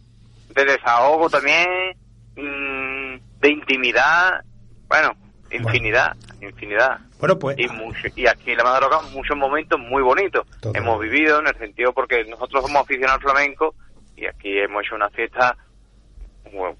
de 0.55 0.65
desahogo 0.65 1.29
también, 1.29 1.97
Mm, 2.35 3.15
de 3.39 3.49
intimidad, 3.49 4.43
bueno, 4.87 5.11
infinidad, 5.51 6.15
infinidad. 6.41 6.99
Bueno, 7.19 7.37
pues. 7.37 7.57
Y, 7.59 7.67
mucho, 7.67 8.07
y 8.15 8.27
aquí 8.27 8.51
en 8.51 8.57
la 8.57 8.63
Madroga 8.63 9.01
muchos 9.13 9.37
momentos 9.37 9.79
muy 9.79 10.01
bonitos. 10.01 10.47
Hemos 10.73 10.99
vivido 10.99 11.39
en 11.39 11.47
el 11.47 11.57
sentido 11.57 11.93
porque 11.93 12.25
nosotros 12.25 12.63
somos 12.63 12.81
aficionados 12.81 13.23
al 13.23 13.31
flamenco 13.31 13.75
y 14.15 14.25
aquí 14.25 14.59
hemos 14.59 14.83
hecho 14.83 14.95
una 14.95 15.09
fiesta 15.09 15.55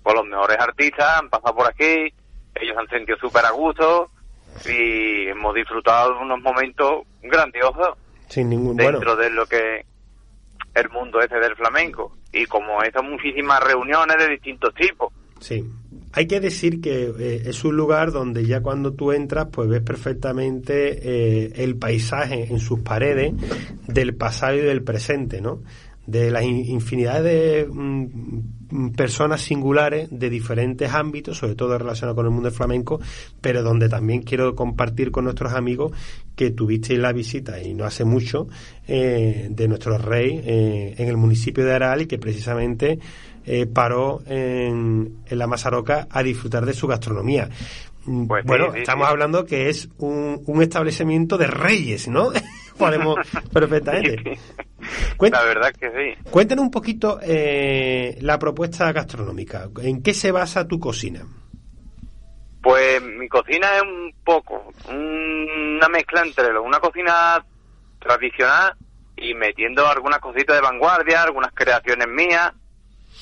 con 0.03 0.15
los 0.15 0.25
mejores 0.25 0.57
artistas, 0.59 1.19
han 1.19 1.29
pasado 1.29 1.55
por 1.55 1.67
aquí, 1.67 2.13
ellos 2.55 2.77
han 2.77 2.87
sentido 2.89 3.17
súper 3.17 3.45
a 3.45 3.51
gusto 3.51 4.11
y 4.65 5.27
hemos 5.27 5.55
disfrutado 5.55 6.13
de 6.13 6.19
unos 6.19 6.41
momentos 6.41 7.03
grandiosos 7.21 7.97
Sin 8.27 8.49
ningún 8.49 8.77
dentro 8.77 9.15
de 9.15 9.29
lo 9.29 9.45
que 9.45 9.85
el 10.75 10.89
mundo 10.89 11.21
ese 11.21 11.35
del 11.35 11.55
flamenco. 11.55 12.17
Y 12.31 12.45
como 12.45 12.81
estas 12.81 13.03
muchísimas 13.03 13.63
reuniones 13.63 14.17
de 14.17 14.27
distintos 14.27 14.73
tipos. 14.73 15.13
Sí. 15.43 15.61
Hay 16.13 16.25
que 16.27 16.39
decir 16.39 16.79
que 16.79 17.13
eh, 17.19 17.41
es 17.47 17.65
un 17.65 17.75
lugar 17.75 18.13
donde 18.13 18.45
ya 18.45 18.61
cuando 18.61 18.93
tú 18.93 19.11
entras, 19.11 19.47
pues 19.51 19.67
ves 19.67 19.81
perfectamente 19.81 20.99
eh, 21.01 21.51
el 21.55 21.75
paisaje 21.75 22.47
en 22.49 22.59
sus 22.59 22.79
paredes 22.79 23.33
del 23.85 24.15
pasado 24.15 24.55
y 24.55 24.61
del 24.61 24.83
presente, 24.83 25.41
¿no? 25.41 25.59
De 26.07 26.31
las 26.31 26.45
infinidad 26.45 27.21
de 27.23 27.67
mm, 27.69 28.91
personas 28.91 29.41
singulares 29.41 30.07
de 30.11 30.29
diferentes 30.29 30.93
ámbitos, 30.93 31.39
sobre 31.39 31.55
todo 31.55 31.77
relacionados 31.77 32.15
con 32.15 32.25
el 32.25 32.31
mundo 32.31 32.49
del 32.49 32.57
flamenco, 32.57 33.01
pero 33.41 33.63
donde 33.63 33.89
también 33.89 34.21
quiero 34.21 34.55
compartir 34.55 35.11
con 35.11 35.25
nuestros 35.25 35.51
amigos 35.53 35.91
que 36.37 36.51
tuvisteis 36.51 36.99
la 36.99 37.11
visita, 37.11 37.61
y 37.61 37.73
no 37.73 37.83
hace 37.83 38.05
mucho, 38.05 38.47
eh, 38.87 39.47
de 39.49 39.67
nuestro 39.67 39.97
rey 39.97 40.41
en 40.45 41.07
el 41.07 41.17
municipio 41.17 41.65
de 41.65 41.73
Aral 41.73 42.01
y 42.01 42.05
que 42.05 42.17
precisamente 42.17 42.99
eh, 43.45 43.65
paró 43.65 44.21
en, 44.25 45.23
en, 45.25 45.37
la 45.37 45.47
Masaroca 45.47 46.07
a 46.09 46.23
disfrutar 46.23 46.65
de 46.65 46.73
su 46.73 46.87
gastronomía. 46.87 47.49
Mm, 48.05 48.27
pues 48.27 48.45
bueno, 48.45 48.73
estamos 48.73 49.07
hablando 49.07 49.45
que 49.45 49.69
es 49.69 49.89
un, 49.97 50.43
un, 50.45 50.61
establecimiento 50.61 51.37
de 51.37 51.47
reyes, 51.47 52.07
¿no? 52.07 52.31
Podemos 52.77 53.17
perfectamente. 53.53 54.39
la 55.19 55.43
verdad 55.43 55.73
que 55.73 55.89
sí. 55.89 56.29
Cuéntanos 56.29 56.63
un 56.63 56.71
poquito 56.71 57.19
eh, 57.21 58.17
la 58.21 58.39
propuesta 58.39 58.91
gastronómica. 58.91 59.69
¿En 59.81 60.01
qué 60.01 60.13
se 60.13 60.31
basa 60.31 60.67
tu 60.67 60.79
cocina? 60.79 61.25
Pues 62.61 63.01
mi 63.01 63.27
cocina 63.27 63.67
es 63.75 63.83
un 63.83 64.13
poco 64.23 64.71
una 64.89 65.89
mezcla 65.89 66.21
entre 66.21 66.57
una 66.57 66.79
cocina 66.79 67.43
tradicional 67.99 68.73
y 69.17 69.33
metiendo 69.33 69.85
algunas 69.85 70.19
cositas 70.19 70.55
de 70.55 70.61
vanguardia, 70.61 71.23
algunas 71.23 71.51
creaciones 71.53 72.07
mías 72.07 72.53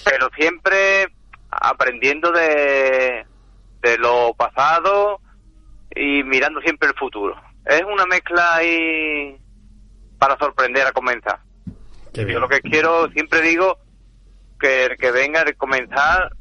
pero 0.04 0.30
siempre 0.36 1.12
aprendiendo 1.50 2.32
de, 2.32 3.26
de 3.82 3.98
lo 3.98 4.34
pasado 4.34 5.20
y 5.96 6.24
mirando 6.24 6.62
siempre 6.62 6.90
el 6.90 6.96
futuro. 6.96 7.36
Es 7.66 7.84
una 7.84 8.06
mezcla 8.06 8.56
ahí 8.56 9.38
para 10.18 10.38
sorprender 10.38 10.88
a 10.88 10.92
comenzar. 10.92 11.40
Yo 12.14 12.40
lo 12.40 12.50
que 12.50 12.62
quiero, 12.62 13.10
siempre 13.12 13.42
digo, 13.42 13.78
que 14.60 14.86
el 14.86 14.98
que 14.98 15.12
venga 15.12 15.42
a 15.42 15.54
comenzar 15.54 16.32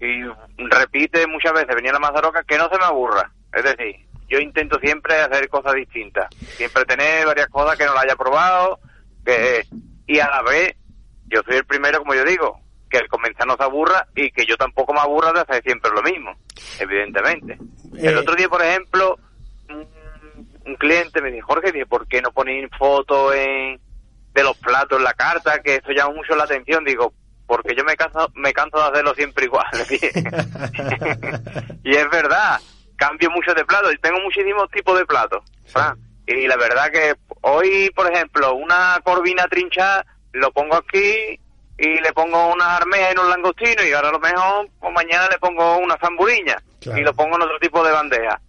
y 0.00 0.22
repite 0.56 1.26
muchas 1.26 1.52
veces, 1.52 1.74
venía 1.74 1.90
a 1.90 1.94
la 1.94 2.00
Mazaroca, 2.00 2.42
que 2.44 2.58
no 2.58 2.68
se 2.68 2.78
me 2.78 2.84
aburra. 2.84 3.32
Es 3.52 3.64
decir, 3.64 4.06
yo 4.28 4.38
intento 4.38 4.78
siempre 4.80 5.20
hacer 5.20 5.48
cosas 5.48 5.74
distintas, 5.74 6.28
siempre 6.36 6.84
tener 6.84 7.26
varias 7.26 7.48
cosas 7.48 7.76
que 7.76 7.86
no 7.86 7.94
la 7.94 8.00
haya 8.02 8.16
probado, 8.16 8.80
que 9.24 9.66
y 10.06 10.18
a 10.18 10.28
la 10.28 10.42
vez, 10.42 10.74
yo 11.26 11.42
soy 11.46 11.56
el 11.56 11.64
primero, 11.64 11.98
como 11.98 12.14
yo 12.14 12.24
digo, 12.24 12.60
que 12.92 12.98
el 12.98 13.08
comenzar 13.08 13.46
no 13.46 13.56
se 13.56 13.62
aburra 13.62 14.06
y 14.14 14.30
que 14.30 14.44
yo 14.44 14.58
tampoco 14.58 14.92
me 14.92 15.00
aburra 15.00 15.32
de 15.32 15.40
hacer 15.40 15.62
siempre 15.62 15.90
lo 15.92 16.02
mismo, 16.02 16.36
evidentemente. 16.78 17.56
El 17.96 18.14
eh, 18.14 18.18
otro 18.18 18.34
día, 18.34 18.50
por 18.50 18.62
ejemplo, 18.62 19.18
un, 19.70 20.76
cliente 20.76 21.22
me 21.22 21.30
dijo, 21.30 21.46
Jorge, 21.46 21.86
¿por 21.86 22.06
qué 22.06 22.20
no 22.20 22.32
ponéis 22.32 22.68
fotos 22.78 23.34
en, 23.34 23.80
de 24.34 24.42
los 24.42 24.58
platos 24.58 24.98
en 24.98 25.04
la 25.04 25.14
carta? 25.14 25.62
Que 25.62 25.76
eso 25.76 25.90
llama 25.92 26.14
mucho 26.14 26.36
la 26.36 26.44
atención. 26.44 26.84
Digo, 26.84 27.14
porque 27.46 27.74
yo 27.74 27.82
me 27.82 27.96
canso, 27.96 28.30
me 28.34 28.52
canso 28.52 28.76
de 28.76 28.84
hacerlo 28.84 29.14
siempre 29.14 29.46
igual. 29.46 29.66
y 31.82 31.96
es 31.96 32.10
verdad, 32.10 32.60
cambio 32.96 33.30
mucho 33.30 33.54
de 33.54 33.64
platos 33.64 33.94
y 33.94 33.98
tengo 33.98 34.20
muchísimos 34.20 34.70
tipos 34.70 34.98
de 34.98 35.06
platos. 35.06 35.42
Y 36.26 36.46
la 36.46 36.56
verdad 36.56 36.90
que 36.92 37.14
hoy, 37.40 37.90
por 37.96 38.12
ejemplo, 38.12 38.54
una 38.54 39.00
corvina 39.02 39.48
trinchada, 39.48 40.04
lo 40.32 40.52
pongo 40.52 40.76
aquí 40.76 41.40
y 41.78 42.00
le 42.00 42.12
pongo 42.12 42.52
unas 42.52 42.68
armeas 42.68 43.10
y 43.10 43.18
unos 43.18 43.30
langostinos 43.30 43.84
y 43.84 43.92
ahora 43.92 44.10
a 44.10 44.12
lo 44.12 44.20
mejor 44.20 44.68
pues 44.78 44.92
mañana 44.92 45.28
le 45.30 45.38
pongo 45.38 45.78
una 45.78 45.96
zamburiña 45.96 46.56
y 46.80 47.00
lo 47.00 47.14
pongo 47.14 47.36
en 47.36 47.42
otro 47.42 47.58
tipo 47.58 47.84
de 47.84 47.92
bandeja. 47.92 48.40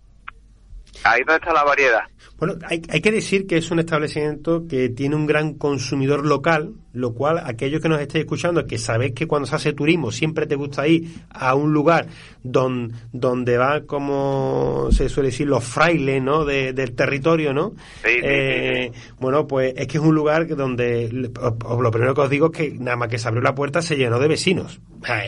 Ahí 1.04 1.22
donde 1.22 1.36
está 1.36 1.54
la 1.54 1.64
variedad. 1.64 2.02
Bueno, 2.38 2.56
hay, 2.68 2.82
hay, 2.90 3.02
que 3.02 3.12
decir 3.12 3.48
que 3.48 3.58
es 3.58 3.72
un 3.72 3.80
establecimiento 3.80 4.68
que 4.68 4.90
tiene 4.90 5.16
un 5.16 5.26
gran 5.26 5.54
consumidor 5.54 6.26
local, 6.26 6.74
lo 6.92 7.14
cual 7.14 7.42
aquellos 7.44 7.82
que 7.82 7.90
nos 7.90 8.02
estéis 8.02 8.26
escuchando, 8.26 8.66
que 8.66 8.78
sabéis 8.78 9.14
que 9.14 9.28
cuando 9.28 9.48
se 9.48 9.56
hace 9.56 9.74
turismo 9.74 10.12
siempre 10.12 10.46
te 10.46 10.56
gusta 10.56 10.88
ir 10.88 11.10
a 11.30 11.56
un 11.56 11.74
lugar 11.74 12.08
don, 12.44 12.92
donde 13.12 13.58
va, 13.58 13.82
como 13.86 14.90
se 14.92 15.10
suele 15.10 15.30
decir, 15.30 15.48
los 15.48 15.64
frailes 15.64 16.22
¿no? 16.22 16.46
del 16.46 16.96
territorio, 16.96 17.54
¿no? 17.54 17.74
Eh, 18.04 18.92
bueno, 19.20 19.48
pues 19.48 19.74
es 19.78 19.88
que 19.88 19.98
es 19.98 20.04
un 20.04 20.16
lugar 20.16 20.48
donde 20.56 21.10
lo 21.12 21.92
primero 21.92 22.14
que 22.14 22.22
os 22.22 22.30
digo 22.30 22.48
es 22.48 22.58
que 22.58 22.72
nada 22.78 22.98
más 22.98 23.08
que 23.10 23.18
se 23.18 23.28
abrió 23.28 23.42
la 23.42 23.56
puerta 23.56 23.82
se 23.82 23.96
llenó 23.96 24.20
de 24.20 24.28
vecinos. 24.28 24.80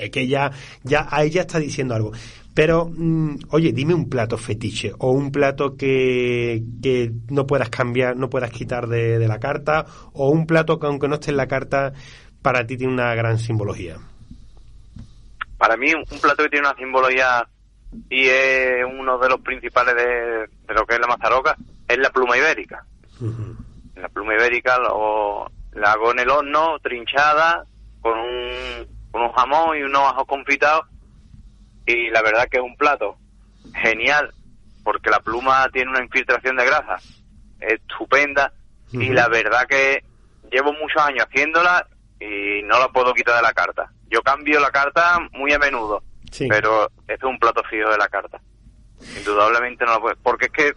Es 0.02 0.10
que 0.10 0.28
ya, 0.28 0.52
ya 0.84 1.08
ahí 1.10 1.30
ya 1.30 1.42
está 1.42 1.60
diciendo 1.60 1.96
algo. 1.96 2.12
Pero, 2.56 2.90
mm, 2.90 3.36
oye, 3.50 3.74
dime 3.74 3.94
un 3.94 4.10
plato 4.10 4.38
fetiche 4.38 4.94
o 4.98 5.12
un 5.12 5.30
plato 5.30 5.76
que, 5.76 6.64
que 6.82 7.12
no 7.30 7.46
puedas 7.46 7.70
cambiar, 7.70 8.16
no 8.16 8.30
puedas 8.30 8.50
quitar 8.50 8.88
de, 8.88 9.20
de, 9.20 9.28
la 9.28 9.42
carta 9.42 9.86
o 10.14 10.30
un 10.30 10.48
plato 10.48 10.80
que 10.80 10.88
aunque 10.88 11.10
no 11.10 11.16
esté 11.16 11.32
en 11.32 11.38
la 11.38 11.50
carta, 11.50 11.92
para 12.42 12.66
ti 12.66 12.78
tiene 12.78 12.94
una 12.94 13.14
gran 13.14 13.40
simbología. 13.40 13.98
Para 15.58 15.76
mí, 15.76 15.94
un 15.94 16.20
plato 16.22 16.44
que 16.44 16.50
tiene 16.50 16.68
una 16.68 16.78
simbología 16.78 17.46
y 18.10 18.26
es 18.26 18.86
uno 18.86 19.18
de 19.18 19.30
los 19.30 19.42
principales 19.42 19.94
de, 19.96 20.74
lo 20.74 20.86
que 20.86 20.96
es 20.96 21.02
la 21.02 21.08
mazaroca 21.08 21.58
es 21.90 21.98
la 21.98 22.10
pluma 22.10 22.38
ibérica. 22.38 22.86
La 23.96 24.08
pluma 24.08 24.34
ibérica 24.34 24.78
lo, 24.80 25.52
la 25.74 25.92
hago 25.92 26.12
en 26.12 26.20
el 26.20 26.30
horno, 26.30 26.80
trinchada, 26.82 27.66
con 28.00 28.18
un, 28.18 28.88
con 29.12 29.24
un 29.24 29.32
jamón 29.34 29.78
y 29.78 29.84
unos 29.84 30.04
ajos 30.04 30.26
confitados 30.26 30.86
y 31.86 32.10
la 32.10 32.22
verdad 32.22 32.48
que 32.50 32.58
es 32.58 32.64
un 32.64 32.76
plato 32.76 33.18
genial 33.76 34.34
porque 34.84 35.10
la 35.10 35.20
pluma 35.20 35.68
tiene 35.72 35.92
una 35.92 36.04
infiltración 36.04 36.56
de 36.56 36.66
grasa 36.66 36.98
estupenda 37.60 38.54
y 38.92 39.10
la 39.10 39.28
verdad 39.28 39.66
que 39.68 40.04
llevo 40.52 40.74
muchos 40.74 41.02
años 41.02 41.26
haciéndola 41.26 41.88
y 42.20 42.62
no 42.64 42.80
la 42.80 42.88
puedo 42.90 43.14
quitar 43.14 43.36
de 43.36 43.42
la 43.42 43.54
carta. 43.54 43.92
Yo 44.10 44.22
cambio 44.22 44.60
la 44.60 44.72
carta 44.72 45.20
muy 45.34 45.52
a 45.52 45.60
menudo, 45.60 46.04
pero 46.48 46.90
este 47.08 47.14
es 47.14 47.24
un 47.24 47.40
plato 47.40 47.62
fijo 47.70 47.90
de 47.90 47.98
la 47.98 48.08
carta. 48.08 48.40
Indudablemente 49.18 49.86
no 49.86 49.96
lo 49.96 50.02
puedo, 50.02 50.16
porque 50.24 50.46
es 50.46 50.52
que 50.52 50.74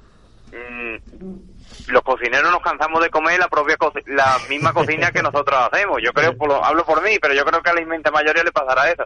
mm, 0.56 1.57
los 1.88 2.02
cocineros 2.02 2.50
nos 2.50 2.62
cansamos 2.62 3.02
de 3.02 3.10
comer 3.10 3.38
la 3.38 3.48
propia 3.48 3.76
la 4.06 4.38
misma 4.48 4.72
cocina 4.72 5.10
que 5.10 5.22
nosotros 5.22 5.58
hacemos. 5.70 5.98
Yo 6.02 6.12
creo, 6.12 6.36
por 6.36 6.48
lo, 6.48 6.64
hablo 6.64 6.84
por 6.84 7.02
mí, 7.02 7.18
pero 7.20 7.34
yo 7.34 7.44
creo 7.44 7.62
que 7.62 7.70
a 7.70 7.74
la 7.74 7.82
inmensa 7.82 8.10
mayoría 8.10 8.44
le 8.44 8.52
pasará 8.52 8.90
eso. 8.90 9.04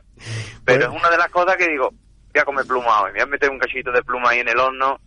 Pero 0.65 0.85
es 0.85 0.91
una 0.91 1.11
de 1.11 1.19
las 1.19 1.29
cosas 1.29 1.57
que 1.57 1.69
digo, 1.69 1.91
voy 1.91 2.41
a 2.41 2.45
comer 2.45 2.67
pluma 2.67 3.03
hoy, 3.03 3.13
voy 3.13 3.21
a 3.21 3.27
meter 3.27 3.51
un 3.51 3.59
cachito 3.59 3.93
de 3.93 4.03
pluma 4.03 4.31
ahí 4.31 4.41
en 4.41 4.49
el 4.49 4.59
horno 4.59 5.01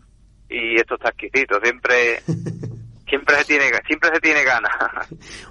y 0.49 0.75
esto 0.75 0.95
está 0.95 1.09
exquisito. 1.09 1.59
Siempre 1.61 2.21
siempre 3.07 3.37
se 3.37 3.45
tiene 3.45 3.65
siempre 3.85 4.09
se 4.13 4.19
tiene 4.19 4.43
ganas. 4.43 4.71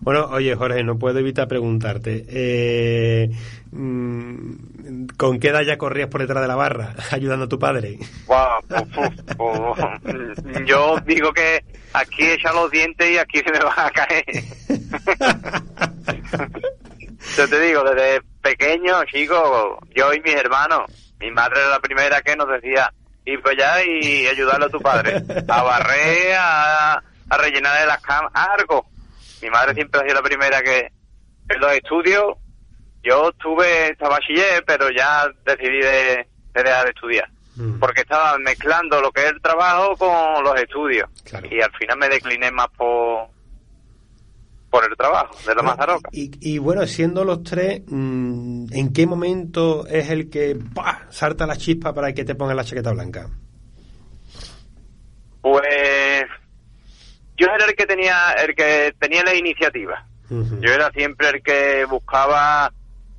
Bueno, 0.01 0.27
oye 0.27 0.55
Jorge, 0.55 0.85
no 0.85 0.99
puedo 0.99 1.19
evitar 1.19 1.49
preguntarte, 1.49 2.27
eh, 2.29 3.31
mm, 3.71 5.07
¿con 5.17 5.39
qué 5.39 5.49
edad 5.49 5.63
ya 5.63 5.79
corrías 5.79 6.09
por 6.09 6.21
detrás 6.21 6.43
de 6.43 6.49
la 6.49 6.57
barra 6.57 6.95
ayudando 7.11 7.47
a 7.47 7.49
tu 7.49 7.59
padre? 7.59 7.99
yo 10.67 10.99
digo 11.07 11.33
que 11.33 11.65
aquí 11.95 12.27
echa 12.27 12.53
los 12.53 12.71
dientes 12.71 13.11
y 13.11 13.17
aquí 13.19 13.39
se 13.39 13.51
me 13.53 13.61
van 13.61 13.79
a 13.79 13.91
caer. 13.91 14.25
yo 17.37 17.49
te 17.49 17.61
digo, 17.61 17.83
desde 17.85 18.21
pequeño, 18.43 19.05
chico, 19.05 19.79
yo 19.95 20.13
y 20.13 20.21
mis 20.21 20.35
hermanos, 20.35 20.91
mi 21.21 21.31
madre 21.31 21.61
era 21.61 21.71
la 21.71 21.81
primera 21.81 22.21
que 22.21 22.37
nos 22.37 22.49
decía, 22.49 22.93
y 23.25 23.39
pues 23.39 23.57
ya 23.57 23.83
y 23.83 24.27
ayudarle 24.27 24.67
a 24.67 24.71
tu 24.71 24.81
padre, 24.81 25.23
a 25.49 25.63
barrer, 25.63 26.37
a 26.39 27.03
a 27.31 27.39
rellenar 27.39 27.81
de 27.81 27.87
las 27.87 28.01
camas, 28.03 28.33
algo. 28.35 28.87
Mi 29.43 29.51
madre 29.51 29.75
siempre 29.75 30.01
ha 30.01 30.05
sido 30.05 30.15
la 30.15 30.23
primera 30.23 30.63
que 30.63 30.91
en 31.49 31.61
los 31.61 31.73
estudios, 31.73 32.37
yo 33.03 33.31
estuve, 33.31 33.91
estaba 33.91 34.17
bachiller, 34.17 34.65
pero 34.67 34.91
ya 34.91 35.27
decidí 35.45 35.81
de, 35.81 36.27
dejar 36.55 36.85
de 36.85 36.91
estudiar. 36.91 37.29
Mm. 37.57 37.79
Porque 37.79 38.01
estaba 38.01 38.39
mezclando 38.39 39.01
lo 39.01 39.13
que 39.13 39.23
es 39.23 39.33
el 39.33 39.41
trabajo 39.41 39.97
con 39.97 40.43
los 40.43 40.61
estudios. 40.61 41.09
Y 41.51 41.61
al 41.61 41.73
final 41.73 41.99
me 41.99 42.09
decliné 42.09 42.51
más 42.51 42.69
por, 42.77 43.29
por 44.71 44.85
el 44.91 44.97
trabajo 44.97 45.37
de 45.47 45.55
la 45.55 45.63
Mazaroca. 45.63 46.09
Y, 46.13 46.31
y, 46.41 46.59
bueno, 46.59 46.87
siendo 46.87 47.25
los 47.25 47.45
tres, 47.45 47.83
mm, 47.87 48.73
¿en 48.73 48.93
qué 48.93 49.07
momento 49.07 49.87
es 49.87 50.11
el 50.11 50.31
que 50.31 50.59
salta 51.11 51.47
la 51.47 51.57
chispa 51.57 51.95
para 51.95 52.13
que 52.13 52.25
te 52.25 52.35
ponga 52.35 52.55
la 52.55 52.65
chaqueta 52.65 52.93
blanca? 52.93 53.29
Pues 55.43 55.63
yo 57.37 57.47
era 57.47 57.65
el 57.67 57.75
que 57.75 57.87
tenía 57.87 58.33
el 58.33 58.55
que 58.55 58.95
tenía 58.99 59.23
la 59.23 59.35
iniciativa. 59.35 60.07
Yo 60.31 60.73
era 60.73 60.91
siempre 60.91 61.29
el 61.29 61.43
que 61.43 61.85
buscaba 61.85 62.73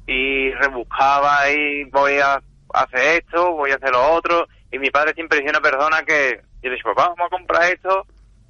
y 0.08 0.52
rebuscaba 0.52 1.50
y 1.50 1.84
voy 1.86 2.20
a 2.20 2.42
hacer 2.74 3.24
esto, 3.24 3.52
voy 3.54 3.72
a 3.72 3.76
hacer 3.76 3.92
lo 3.92 4.14
otro. 4.14 4.48
Y 4.72 4.80
mi 4.80 4.90
padre 4.90 5.14
siempre 5.14 5.38
decía 5.38 5.52
una 5.52 5.62
persona 5.62 6.04
que 6.04 6.42
yo 6.62 6.70
le 6.70 6.76
dije, 6.76 6.84
papá, 6.84 7.10
vamos 7.10 7.28
a 7.28 7.30
comprar 7.30 7.72
esto 7.72 8.06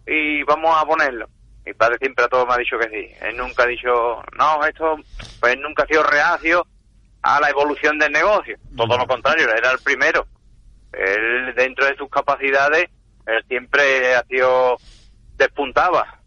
y 0.07 0.43
vamos 0.43 0.75
a 0.75 0.85
ponerlo. 0.85 1.27
Mi 1.65 1.73
padre 1.73 1.97
siempre 1.99 2.25
a 2.25 2.27
todo 2.27 2.45
me 2.45 2.53
ha 2.53 2.57
dicho 2.57 2.77
que 2.77 2.89
sí. 2.89 3.13
Él 3.21 3.37
nunca 3.37 3.63
ha 3.63 3.67
dicho, 3.67 4.23
no, 4.37 4.63
esto, 4.65 4.97
pues 5.39 5.57
nunca 5.59 5.83
ha 5.83 5.87
sido 5.87 6.03
reacio 6.03 6.65
a 7.21 7.39
la 7.39 7.49
evolución 7.49 7.97
del 7.97 8.11
negocio. 8.11 8.57
Todo 8.77 8.97
lo 8.97 9.07
contrario, 9.07 9.45
él 9.49 9.57
era 9.57 9.71
el 9.71 9.79
primero. 9.79 10.27
Él, 10.93 11.53
dentro 11.55 11.85
de 11.85 11.95
sus 11.95 12.09
capacidades, 12.09 12.85
él 13.25 13.43
siempre 13.47 14.15
ha 14.15 14.23
sido, 14.25 14.77
despuntaba. 15.37 16.19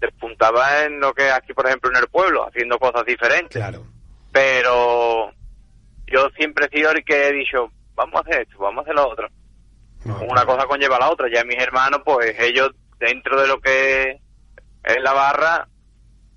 Despuntaba 0.00 0.84
en 0.84 1.00
lo 1.00 1.14
que 1.14 1.30
aquí, 1.30 1.54
por 1.54 1.66
ejemplo, 1.66 1.90
en 1.90 1.96
el 1.96 2.08
pueblo, 2.08 2.46
haciendo 2.46 2.78
cosas 2.78 3.04
diferentes. 3.06 3.60
Claro. 3.60 3.84
Pero 4.30 5.32
yo 6.06 6.28
siempre 6.36 6.66
he 6.66 6.76
sido 6.76 6.90
el 6.90 7.04
que 7.04 7.28
he 7.28 7.32
dicho, 7.32 7.70
vamos 7.94 8.16
a 8.16 8.20
hacer 8.20 8.42
esto, 8.42 8.58
vamos 8.58 8.80
a 8.80 8.82
hacer 8.82 8.94
lo 8.94 9.08
otro. 9.08 9.28
No, 10.04 10.16
Una 10.16 10.42
claro. 10.42 10.46
cosa 10.48 10.66
conlleva 10.66 10.96
a 10.96 11.00
la 11.00 11.10
otra. 11.10 11.28
Ya 11.32 11.42
mis 11.44 11.58
hermanos, 11.58 12.02
pues 12.04 12.38
ellos, 12.38 12.70
dentro 12.98 13.40
de 13.40 13.48
lo 13.48 13.58
que 13.60 14.20
es 14.84 15.02
la 15.02 15.12
barra, 15.12 15.66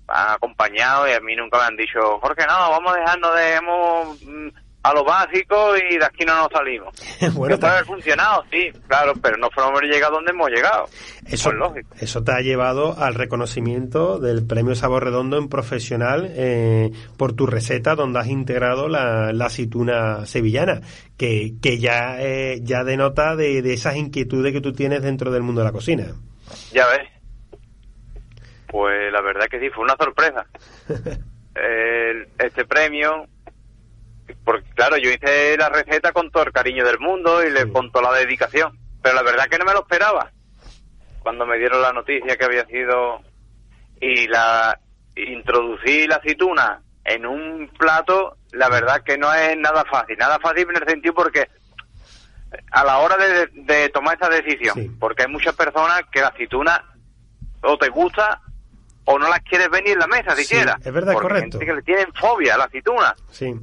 han 0.08 0.30
acompañado 0.30 1.08
y 1.08 1.12
a 1.12 1.20
mí 1.20 1.36
nunca 1.36 1.58
me 1.58 1.64
han 1.64 1.76
dicho, 1.76 2.18
Jorge, 2.20 2.44
no, 2.48 2.70
vamos 2.70 2.92
a 2.96 2.98
dejarnos 2.98 3.36
de 3.36 3.54
hemos, 3.54 4.22
mm, 4.22 4.48
a 4.82 4.94
lo 4.94 5.04
básico 5.04 5.74
y 5.76 5.98
de 5.98 6.04
aquí 6.04 6.24
no 6.24 6.34
nos 6.36 6.48
salimos. 6.50 6.94
bueno, 7.34 7.58
puede 7.58 7.72
haber 7.72 7.84
funcionado, 7.84 8.44
sí, 8.50 8.70
claro, 8.88 9.12
pero 9.22 9.36
no 9.36 9.48
haber 9.54 9.84
llegado 9.90 10.14
donde 10.14 10.30
hemos 10.32 10.48
llegado. 10.50 10.86
Eso, 11.26 11.50
Pues 11.50 11.58
lógico. 11.58 11.94
eso 12.00 12.24
te 12.24 12.32
ha 12.32 12.40
llevado 12.40 12.96
al 12.98 13.14
reconocimiento 13.14 14.18
del 14.18 14.46
premio 14.46 14.74
Sabor 14.74 15.04
Redondo 15.04 15.36
en 15.36 15.48
profesional 15.50 16.32
eh, 16.34 16.90
por 17.18 17.34
tu 17.34 17.46
receta 17.46 17.94
donde 17.94 18.20
has 18.20 18.28
integrado 18.28 18.88
la, 18.88 19.32
la 19.34 19.46
aceituna 19.46 20.24
sevillana, 20.24 20.80
que, 21.18 21.52
que 21.62 21.78
ya, 21.78 22.16
eh, 22.18 22.60
ya 22.62 22.82
denota 22.82 23.36
de, 23.36 23.60
de 23.60 23.74
esas 23.74 23.96
inquietudes 23.96 24.52
que 24.54 24.62
tú 24.62 24.72
tienes 24.72 25.02
dentro 25.02 25.30
del 25.30 25.42
mundo 25.42 25.60
de 25.60 25.66
la 25.66 25.72
cocina. 25.72 26.06
Ya 26.72 26.86
ves. 26.88 27.06
Pues 28.66 29.12
la 29.12 29.20
verdad 29.20 29.46
que 29.50 29.60
sí, 29.60 29.68
fue 29.70 29.84
una 29.84 29.96
sorpresa. 29.96 30.46
El- 31.54 32.28
este 32.38 32.64
premio, 32.64 33.26
porque 34.44 34.68
claro, 34.74 34.96
yo 34.96 35.10
hice 35.10 35.56
la 35.56 35.68
receta 35.68 36.12
con 36.12 36.30
todo 36.30 36.42
el 36.44 36.52
cariño 36.52 36.84
del 36.84 36.98
mundo 36.98 37.42
y 37.44 37.50
le 37.50 37.70
con 37.72 37.90
toda 37.92 38.10
la 38.12 38.18
dedicación, 38.18 38.78
pero 39.02 39.14
la 39.16 39.22
verdad 39.22 39.46
que 39.48 39.58
no 39.58 39.64
me 39.64 39.72
lo 39.72 39.80
esperaba. 39.80 40.30
Cuando 41.20 41.44
me 41.46 41.58
dieron 41.58 41.82
la 41.82 41.92
noticia 41.92 42.36
que 42.36 42.44
había 42.44 42.64
sido 42.66 43.20
y 44.00 44.26
la 44.28 44.78
introducí 45.16 46.06
la 46.06 46.16
aceituna 46.16 46.82
en 47.04 47.26
un 47.26 47.68
plato, 47.78 48.36
la 48.52 48.68
verdad 48.68 49.02
que 49.04 49.18
no 49.18 49.32
es 49.34 49.56
nada 49.58 49.84
fácil, 49.90 50.16
nada 50.18 50.38
fácil 50.38 50.66
en 50.70 50.76
el 50.82 50.88
sentido 50.88 51.14
porque 51.14 51.48
a 52.72 52.84
la 52.84 52.98
hora 52.98 53.16
de, 53.16 53.46
de 53.52 53.88
tomar 53.90 54.16
esa 54.16 54.28
decisión, 54.28 54.74
Sí. 54.74 54.90
porque 54.98 55.22
hay 55.22 55.28
muchas 55.28 55.54
personas 55.54 56.02
que 56.10 56.20
la 56.20 56.28
aceituna 56.28 56.84
o 57.62 57.76
te 57.78 57.88
gusta 57.90 58.40
o 59.04 59.18
no 59.18 59.28
las 59.28 59.40
quieres 59.40 59.68
ver 59.70 59.82
ni 59.84 59.90
en 59.90 59.98
la 59.98 60.06
mesa 60.06 60.34
Sí, 60.36 60.44
siquiera. 60.44 60.76
es 60.82 60.92
verdad, 60.92 61.12
porque 61.12 61.28
correcto. 61.28 61.58
gente 61.58 61.66
que 61.66 61.74
le 61.74 61.82
tienen 61.82 62.12
fobia 62.14 62.54
a 62.54 62.58
la 62.58 62.64
aceituna, 62.64 63.14
Sí. 63.30 63.54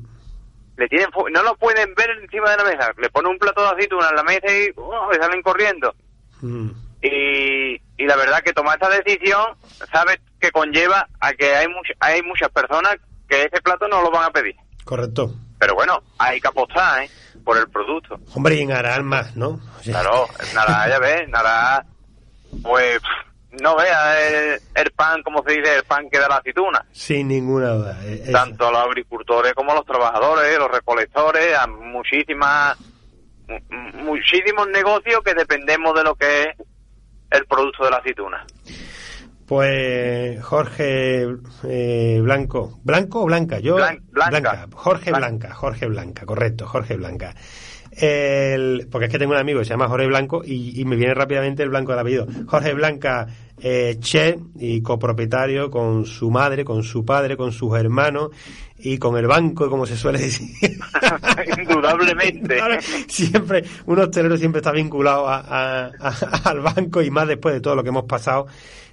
Le 0.78 0.88
tienen 0.88 1.10
no 1.34 1.44
lo 1.44 1.56
pueden 1.58 1.94
ver 1.96 2.10
encima 2.22 2.52
de 2.52 2.58
la 2.58 2.64
mesa, 2.64 2.92
le 2.98 3.10
ponen 3.10 3.32
un 3.32 3.40
plato 3.40 3.62
de 3.64 3.70
aceituna 3.70 4.10
en 4.10 4.16
la 4.16 4.24
mesa 4.24 4.48
y 4.48 4.72
¡oh! 4.78 5.10
y 5.12 5.16
salen 5.16 5.42
corriendo. 5.42 5.94
Mm. 6.42 6.70
Y, 7.02 7.74
y 7.98 8.06
la 8.06 8.16
verdad 8.16 8.42
que 8.44 8.54
tomar 8.54 8.76
esta 8.82 8.90
decisión, 8.90 9.56
sabes 9.92 10.20
que 10.40 10.52
conlleva 10.52 11.08
a 11.20 11.34
que 11.34 11.56
hay, 11.56 11.68
much- 11.68 11.96
hay 12.00 12.22
muchas 12.24 12.50
personas 12.50 12.96
que 13.28 13.44
ese 13.44 13.62
plato 13.62 13.88
no 13.88 14.02
lo 14.02 14.12
van 14.12 14.26
a 14.26 14.32
pedir. 14.32 14.56
Correcto. 14.84 15.34
Pero 15.60 15.74
bueno, 15.76 16.02
hay 16.20 16.40
que 16.40 16.48
apostar 16.48 17.04
¿eh? 17.04 17.10
por 17.44 17.58
el 17.58 17.68
producto. 17.70 18.20
Hombre, 18.36 18.56
y 18.56 18.62
en 18.62 18.72
Aral 18.72 19.04
más, 19.04 19.36
¿no? 19.36 19.60
O 19.80 19.84
sea, 19.84 20.02
Claro, 20.02 20.28
Nara, 20.54 20.88
ya 20.90 21.00
ves, 21.00 21.28
Nara, 21.30 21.86
pues 22.64 23.00
no 23.62 23.76
vea 23.76 24.28
el, 24.56 24.60
el 24.76 24.92
pan, 24.92 25.22
como 25.24 25.44
se 25.44 25.54
dice, 25.58 25.76
el 25.78 25.84
pan 25.84 26.10
que 26.10 26.20
da 26.20 26.28
la 26.30 26.38
aceituna. 26.38 26.86
Sin 26.92 27.28
ninguna 27.28 27.70
duda. 27.70 28.06
es- 28.06 28.32
Tanto 28.32 28.72
los 28.72 28.82
agricultores 28.82 29.54
como 29.54 29.74
los 29.74 29.86
trabajadores, 29.86 30.58
los 30.58 30.72
recolectores, 30.72 31.58
a 31.58 31.68
muchísimas, 31.68 32.78
mu- 33.48 34.04
muchísimos 34.04 34.68
negocios 34.70 35.22
que 35.24 35.34
dependemos 35.34 35.94
de 35.96 36.04
lo 36.04 36.16
que 36.16 36.44
es 36.44 36.48
el 37.32 37.46
producto 37.46 37.84
de 37.86 37.92
la 37.92 37.98
aceituna. 37.98 38.46
Pues 39.48 40.44
Jorge 40.44 41.26
eh, 41.64 42.20
Blanco, 42.22 42.80
¿Blanco 42.84 43.22
o 43.22 43.26
Blanca? 43.26 43.60
Yo 43.60 43.78
Blan- 43.78 44.02
Blanca. 44.12 44.68
Jorge 44.74 45.12
Blanca. 45.12 45.28
Blanca, 45.30 45.56
Jorge 45.56 45.86
Blanca, 45.88 46.26
correcto, 46.26 46.68
Jorge 46.68 46.98
Blanca. 46.98 47.34
El, 48.00 48.88
porque 48.92 49.06
es 49.08 49.12
que 49.12 49.18
tengo 49.20 49.32
un 49.34 49.40
amigo 49.40 49.60
que 49.60 49.66
se 49.66 49.72
llama 49.72 49.88
Jorge 49.88 50.06
Blanco 50.08 50.42
y, 50.46 50.80
y 50.80 50.86
me 50.86 50.96
viene 50.96 51.14
rápidamente 51.14 51.64
el 51.64 51.70
blanco 51.70 51.92
del 51.92 52.00
apellido. 52.00 52.28
Jorge 52.46 52.74
Blanca, 52.74 53.28
eh, 53.60 53.98
chef 54.00 54.40
y 54.60 54.82
copropietario 54.82 55.72
con 55.72 56.06
su 56.06 56.30
madre, 56.30 56.64
con 56.64 56.84
su 56.84 57.04
padre, 57.04 57.36
con 57.38 57.52
sus 57.52 57.76
hermanos 57.78 58.30
y 58.78 59.00
con 59.00 59.18
el 59.18 59.26
banco, 59.26 59.68
como 59.70 59.86
se 59.88 59.98
suele 59.98 60.20
decir. 60.20 60.48
Indudablemente. 61.58 62.60
siempre, 63.08 63.64
un 63.86 64.00
hostelero 64.00 64.38
siempre 64.38 64.60
está 64.60 64.72
vinculado 64.72 65.28
a- 65.28 65.40
a- 65.40 65.92
a- 66.00 66.50
al 66.50 66.60
banco 66.62 67.02
y 67.02 67.10
más 67.10 67.28
después 67.28 67.54
de 67.56 67.62
todo 67.62 67.76
lo 67.76 67.84
que 67.84 67.90
hemos 67.90 68.06
pasado. 68.06 68.48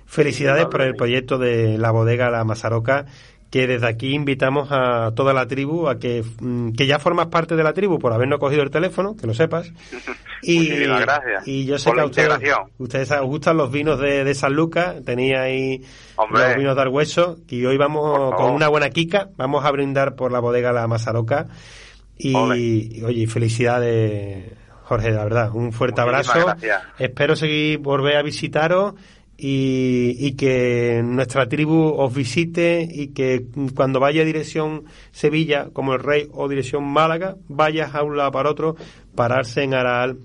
Felicidades 0.06 0.66
por 0.66 0.82
el 0.82 0.94
proyecto 0.94 1.38
de 1.38 1.78
la 1.78 1.90
bodega 1.90 2.30
La 2.30 2.44
Masaroca, 2.44 3.06
que 3.54 3.68
desde 3.68 3.86
aquí 3.86 4.14
invitamos 4.14 4.66
a 4.72 5.12
toda 5.14 5.32
la 5.32 5.46
tribu 5.46 5.86
a 5.86 6.00
que, 6.00 6.24
mm, 6.40 6.72
que 6.72 6.88
ya 6.88 6.98
formas 6.98 7.28
parte 7.28 7.54
de 7.54 7.62
la 7.62 7.72
tribu 7.72 8.00
por 8.00 8.12
habernos 8.12 8.40
cogido 8.40 8.64
el 8.64 8.70
teléfono, 8.72 9.16
que 9.16 9.28
lo 9.28 9.32
sepas. 9.32 9.70
Y, 10.46 10.68
gracias 10.68 11.48
y 11.48 11.64
yo 11.64 11.78
sé 11.78 11.88
por 11.88 11.94
que 11.94 12.00
a 12.02 12.04
ustedes, 12.04 12.54
ustedes 12.76 13.10
os 13.12 13.22
gustan 13.22 13.56
los 13.56 13.72
vinos 13.72 13.98
de, 13.98 14.24
de 14.24 14.34
San 14.34 14.52
Lucas, 14.52 14.96
tenía 15.02 15.40
ahí 15.42 15.82
Hombre. 16.16 16.48
los 16.48 16.56
vinos 16.56 16.76
de 16.76 16.82
Argüeso, 16.82 17.38
y 17.48 17.64
hoy 17.64 17.78
vamos 17.78 18.34
con 18.34 18.50
una 18.52 18.68
buena 18.68 18.90
quica, 18.90 19.30
vamos 19.38 19.64
a 19.64 19.70
brindar 19.70 20.16
por 20.16 20.32
la 20.32 20.40
bodega 20.40 20.70
La 20.72 20.86
Masaroca. 20.86 21.46
Y, 22.18 22.34
oye, 23.02 23.26
felicidades, 23.26 24.52
Jorge, 24.82 25.12
la 25.12 25.24
verdad. 25.24 25.50
Un 25.54 25.72
fuerte 25.72 26.02
Muchísimas 26.02 26.28
abrazo. 26.28 26.46
gracias. 26.46 26.82
Espero 26.98 27.36
seguir, 27.36 27.78
volver 27.78 28.16
a 28.16 28.22
visitaros 28.22 28.94
y, 29.36 30.16
y 30.18 30.32
que 30.32 31.02
nuestra 31.04 31.48
tribu 31.48 31.94
os 31.96 32.14
visite 32.14 32.86
y 32.88 33.08
que 33.08 33.44
cuando 33.74 34.00
vaya 34.00 34.22
a 34.22 34.24
dirección 34.24 34.84
Sevilla, 35.12 35.68
como 35.72 35.94
el 35.94 36.00
Rey, 36.00 36.28
o 36.32 36.48
dirección 36.48 36.84
Málaga, 36.84 37.36
vayas 37.48 37.94
a 37.94 38.02
un 38.02 38.16
lado 38.16 38.30
para 38.32 38.50
otro, 38.50 38.76
pararse 39.14 39.62
en 39.62 39.74
Aral 39.74 40.18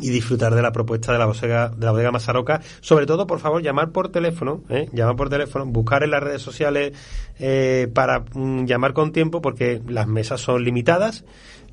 y 0.00 0.10
disfrutar 0.10 0.54
de 0.54 0.62
la 0.62 0.72
propuesta 0.72 1.12
de 1.12 1.18
la 1.18 1.26
bodega, 1.26 1.68
de 1.68 1.84
la 1.84 1.92
bodega 1.92 2.10
Masaroca. 2.10 2.60
Sobre 2.80 3.04
todo, 3.06 3.26
por 3.26 3.40
favor, 3.40 3.62
llamar 3.62 3.90
por 3.90 4.08
teléfono, 4.10 4.62
¿eh? 4.70 4.88
llamar 4.92 5.16
por 5.16 5.28
teléfono, 5.28 5.66
buscar 5.66 6.02
en 6.02 6.10
las 6.12 6.22
redes 6.22 6.40
sociales 6.42 6.92
eh, 7.38 7.88
para 7.92 8.20
mm, 8.32 8.64
llamar 8.64 8.92
con 8.94 9.12
tiempo 9.12 9.42
porque 9.42 9.80
las 9.86 10.06
mesas 10.06 10.40
son 10.40 10.64
limitadas. 10.64 11.24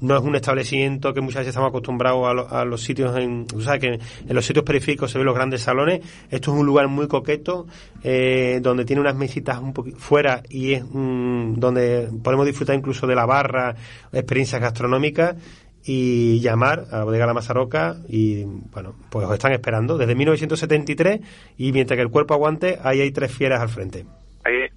No 0.02 0.16
es 0.18 0.24
un 0.24 0.34
establecimiento 0.36 1.14
que 1.14 1.20
muchas 1.20 1.40
veces 1.40 1.50
estamos 1.50 1.70
acostumbrados 1.70 2.26
a, 2.26 2.34
lo- 2.34 2.50
a 2.50 2.64
los 2.64 2.82
sitios 2.82 3.18
en, 3.18 3.46
o 3.54 3.60
sea, 3.60 3.80
que 3.80 3.88
en 4.28 4.36
los 4.36 4.46
sitios 4.46 4.64
periféricos 4.64 5.12
se 5.12 5.18
ven 5.18 5.26
los 5.26 5.36
grandes 5.36 5.62
salones. 5.62 6.00
Esto 6.32 6.54
es 6.54 6.58
un 6.60 6.66
lugar 6.66 6.88
muy 6.88 7.08
coqueto, 7.10 7.68
eh, 8.02 8.60
donde 8.62 8.86
tiene 8.86 9.02
unas 9.02 9.16
mesitas 9.16 9.60
un 9.60 9.74
poquito 9.74 9.98
fuera 9.98 10.42
y 10.50 10.74
es 10.74 10.84
mm, 10.90 11.56
donde 11.56 12.10
podemos 12.24 12.46
disfrutar 12.46 12.76
incluso 12.78 13.08
de 13.08 13.16
la 13.16 13.26
barra, 13.26 13.76
experiencias 14.14 14.62
gastronómicas 14.62 15.36
y 15.86 16.39
llamar 16.42 16.86
a 16.92 16.98
la 17.00 17.04
bodega 17.04 17.26
La 17.26 17.34
Masaroca 17.34 17.96
y 18.08 18.44
bueno, 18.44 18.96
pues 19.10 19.26
os 19.26 19.34
están 19.34 19.52
esperando 19.54 19.98
desde 19.98 20.15
1973 20.15 21.20
y 21.58 21.72
mientras 21.72 21.96
que 21.98 22.02
el 22.02 22.10
cuerpo 22.10 22.34
aguante, 22.34 22.78
ahí 22.84 23.02
hay 23.02 23.12
tres 23.12 23.32
fieras 23.34 23.62
al 23.62 23.70
frente. 23.70 24.06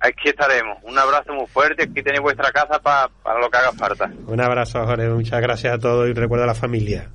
Aquí 0.04 0.28
estaremos. 0.30 0.78
Un 0.82 0.98
abrazo 0.98 1.32
muy 1.32 1.46
fuerte. 1.46 1.84
Aquí 1.84 2.02
tenéis 2.02 2.20
vuestra 2.20 2.50
casa 2.50 2.80
pa- 2.80 3.08
para 3.22 3.38
lo 3.40 3.48
que 3.48 3.56
haga 3.58 3.72
falta. 3.72 4.10
Un 4.26 4.40
abrazo, 4.40 4.84
Jorge, 4.84 5.08
muchas 5.08 5.40
gracias 5.40 5.74
a 5.74 5.78
todos 5.78 6.08
y 6.08 6.12
recuerda 6.12 6.44
a 6.44 6.48
la 6.48 6.54
familia. 6.56 7.08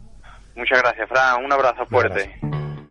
Muchas 0.55 0.81
gracias, 0.81 1.07
Fran. 1.09 1.43
Un 1.43 1.51
abrazo 1.51 1.81
Un 1.81 1.87
fuerte. 1.87 2.33
abrazo. 2.41 2.66